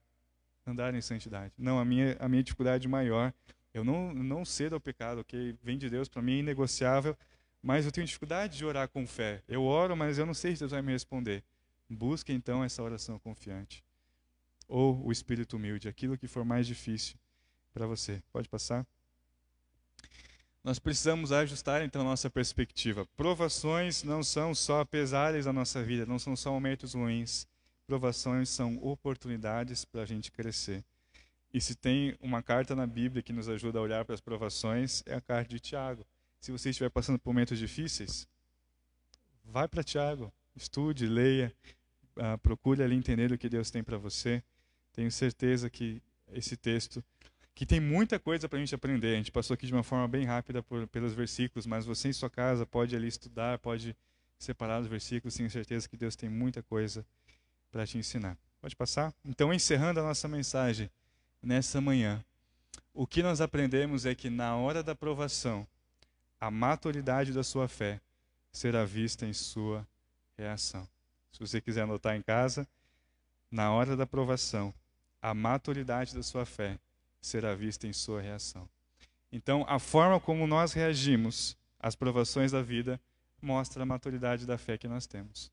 andar 0.66 0.94
em 0.94 1.02
santidade. 1.02 1.54
Não, 1.58 1.80
a 1.80 1.86
minha 1.86 2.18
a 2.20 2.28
minha 2.28 2.44
dificuldade 2.44 2.88
maior, 2.88 3.34
eu 3.74 3.84
não 3.84 4.14
não 4.14 4.44
cedo 4.44 4.74
ao 4.74 4.82
pecado, 4.82 5.22
OK? 5.22 5.56
Vem 5.62 5.78
de 5.78 5.90
Deus, 5.90 6.10
para 6.10 6.22
mim 6.22 6.38
é 6.38 6.40
inegociável, 6.40 7.18
mas 7.62 7.86
eu 7.86 7.92
tenho 7.92 8.06
dificuldade 8.06 8.58
de 8.58 8.66
orar 8.66 8.88
com 8.90 9.06
fé. 9.06 9.44
Eu 9.48 9.64
oro, 9.64 9.96
mas 9.96 10.18
eu 10.18 10.26
não 10.26 10.34
sei 10.34 10.56
se 10.56 10.60
Deus 10.60 10.72
vai 10.72 10.82
me 10.82 10.92
responder. 10.92 11.44
Busque 11.90 12.34
então 12.34 12.64
essa 12.64 12.84
oração 12.84 13.18
confiante. 13.20 13.87
Ou 14.68 15.06
o 15.06 15.12
espírito 15.12 15.56
humilde, 15.56 15.88
aquilo 15.88 16.18
que 16.18 16.28
for 16.28 16.44
mais 16.44 16.68
difícil 16.68 17.18
para 17.74 17.88
você. 17.88 18.22
Pode 18.32 18.50
passar? 18.50 18.86
Nós 20.64 20.80
precisamos 20.80 21.32
ajustar 21.32 21.82
então 21.84 22.04
nossa 22.04 22.30
perspectiva. 22.30 23.06
Provações 23.16 24.04
não 24.04 24.22
são 24.22 24.54
só 24.54 24.84
pesares 24.84 25.46
da 25.46 25.54
nossa 25.54 25.82
vida, 25.82 26.06
não 26.06 26.20
são 26.20 26.36
só 26.36 26.52
momentos 26.52 26.94
ruins. 26.94 27.48
Provações 27.86 28.50
são 28.50 28.78
oportunidades 28.84 29.86
para 29.86 30.02
a 30.02 30.06
gente 30.06 30.30
crescer. 30.30 30.84
E 31.54 31.62
se 31.62 31.74
tem 31.74 32.18
uma 32.20 32.44
carta 32.44 32.76
na 32.76 32.86
Bíblia 32.86 33.24
que 33.24 33.32
nos 33.32 33.48
ajuda 33.48 33.80
a 33.80 33.82
olhar 33.82 34.04
para 34.04 34.14
as 34.14 34.20
provações, 34.20 35.02
é 35.06 35.16
a 35.16 35.22
carta 35.22 35.50
de 35.50 35.60
Tiago. 35.60 36.06
Se 36.42 36.52
você 36.52 36.70
estiver 36.70 36.90
passando 36.90 37.18
por 37.18 37.32
momentos 37.32 37.58
difíceis, 37.58 38.28
vai 39.46 39.68
para 39.68 39.84
Tiago, 39.84 40.34
estude, 40.54 41.08
leia, 41.08 41.56
uh, 42.18 42.38
procure 42.40 42.84
ali 42.84 42.96
entender 42.96 43.32
o 43.32 43.38
que 43.38 43.48
Deus 43.48 43.72
tem 43.72 43.84
para 43.84 43.98
você. 43.98 44.44
Tenho 44.98 45.12
certeza 45.12 45.70
que 45.70 46.02
esse 46.34 46.58
texto, 46.58 47.04
que 47.54 47.68
tem 47.68 47.80
muita 47.80 48.18
coisa 48.18 48.50
para 48.50 48.58
a 48.58 48.60
gente 48.60 48.74
aprender, 48.74 49.14
a 49.14 49.18
gente 49.18 49.32
passou 49.32 49.54
aqui 49.54 49.68
de 49.68 49.72
uma 49.72 49.84
forma 49.84 50.08
bem 50.08 50.26
rápida 50.26 50.64
por, 50.64 50.88
pelos 50.88 51.14
versículos, 51.14 51.68
mas 51.68 51.86
você 51.86 52.10
em 52.10 52.14
sua 52.14 52.32
casa 52.32 52.66
pode 52.66 52.96
ali 52.96 53.08
estudar, 53.08 53.60
pode 53.60 53.96
separar 54.40 54.82
os 54.82 54.88
versículos, 54.88 55.36
tenho 55.36 55.52
certeza 55.52 55.88
que 55.88 55.96
Deus 55.96 56.16
tem 56.16 56.28
muita 56.28 56.64
coisa 56.64 57.06
para 57.72 57.86
te 57.86 58.00
ensinar. 58.00 58.36
Pode 58.60 58.76
passar? 58.76 59.14
Então, 59.24 59.54
encerrando 59.54 60.00
a 60.00 60.04
nossa 60.04 60.28
mensagem 60.28 60.90
nessa 61.44 61.80
manhã, 61.80 62.26
o 62.92 63.06
que 63.06 63.22
nós 63.22 63.40
aprendemos 63.40 64.04
é 64.04 64.16
que 64.16 64.32
na 64.32 64.56
hora 64.56 64.82
da 64.82 64.96
provação, 64.96 65.68
a 66.42 66.50
maturidade 66.50 67.32
da 67.32 67.44
sua 67.44 67.68
fé 67.68 68.02
será 68.52 68.84
vista 68.84 69.28
em 69.28 69.34
sua 69.34 69.88
reação. 70.36 70.90
Se 71.32 71.40
você 71.40 71.62
quiser 71.62 71.84
anotar 71.84 72.16
em 72.16 72.22
casa, 72.24 72.68
na 73.52 73.72
hora 73.72 73.96
da 73.96 74.08
provação, 74.08 74.74
a 75.28 75.34
maturidade 75.34 76.16
da 76.16 76.24
sua 76.24 76.46
fé 76.46 76.80
será 77.20 77.54
vista 77.54 77.86
em 77.86 77.92
sua 77.92 78.22
reação. 78.22 78.68
Então, 79.30 79.66
a 79.68 79.78
forma 79.78 80.22
como 80.22 80.48
nós 80.48 80.72
reagimos 80.72 81.58
às 81.78 81.96
provações 81.96 82.54
da 82.54 82.62
vida 82.62 82.98
mostra 83.42 83.84
a 83.84 83.86
maturidade 83.86 84.46
da 84.46 84.58
fé 84.58 84.78
que 84.78 84.88
nós 84.88 85.06
temos. 85.06 85.52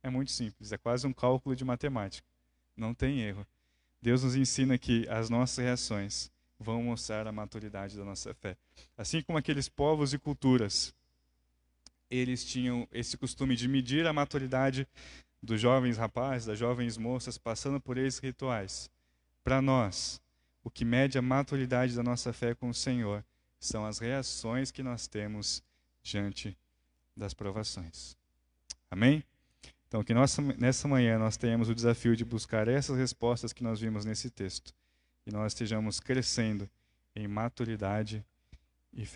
É 0.00 0.08
muito 0.08 0.30
simples, 0.30 0.70
é 0.70 0.78
quase 0.78 1.08
um 1.08 1.12
cálculo 1.12 1.56
de 1.56 1.64
matemática. 1.64 2.24
Não 2.76 2.94
tem 2.94 3.20
erro. 3.20 3.44
Deus 4.00 4.22
nos 4.22 4.36
ensina 4.36 4.78
que 4.78 5.08
as 5.08 5.28
nossas 5.28 5.58
reações 5.58 6.30
vão 6.56 6.84
mostrar 6.84 7.26
a 7.26 7.32
maturidade 7.32 7.96
da 7.96 8.04
nossa 8.04 8.32
fé. 8.32 8.56
Assim 8.96 9.22
como 9.22 9.38
aqueles 9.38 9.68
povos 9.68 10.14
e 10.14 10.18
culturas, 10.20 10.94
eles 12.08 12.44
tinham 12.44 12.86
esse 12.92 13.16
costume 13.16 13.56
de 13.56 13.66
medir 13.66 14.06
a 14.06 14.12
maturidade 14.12 14.86
dos 15.42 15.60
jovens 15.60 15.96
rapazes, 15.96 16.46
das 16.46 16.56
jovens 16.56 16.96
moças, 16.96 17.36
passando 17.36 17.80
por 17.80 17.98
esses 17.98 18.20
rituais. 18.20 18.88
Para 19.46 19.62
nós, 19.62 20.20
o 20.64 20.68
que 20.68 20.84
mede 20.84 21.16
a 21.16 21.22
maturidade 21.22 21.94
da 21.94 22.02
nossa 22.02 22.32
fé 22.32 22.52
com 22.52 22.68
o 22.68 22.74
Senhor 22.74 23.24
são 23.60 23.86
as 23.86 24.00
reações 24.00 24.72
que 24.72 24.82
nós 24.82 25.06
temos 25.06 25.62
diante 26.02 26.58
das 27.16 27.32
provações. 27.32 28.16
Amém? 28.90 29.22
Então, 29.86 30.02
que 30.02 30.12
nessa 30.58 30.88
manhã 30.88 31.16
nós 31.16 31.36
tenhamos 31.36 31.68
o 31.68 31.76
desafio 31.76 32.16
de 32.16 32.24
buscar 32.24 32.66
essas 32.66 32.98
respostas 32.98 33.52
que 33.52 33.62
nós 33.62 33.78
vimos 33.78 34.04
nesse 34.04 34.30
texto 34.30 34.74
e 35.24 35.30
nós 35.30 35.52
estejamos 35.52 36.00
crescendo 36.00 36.68
em 37.14 37.28
maturidade 37.28 38.26
e 38.92 39.06
fé. 39.06 39.14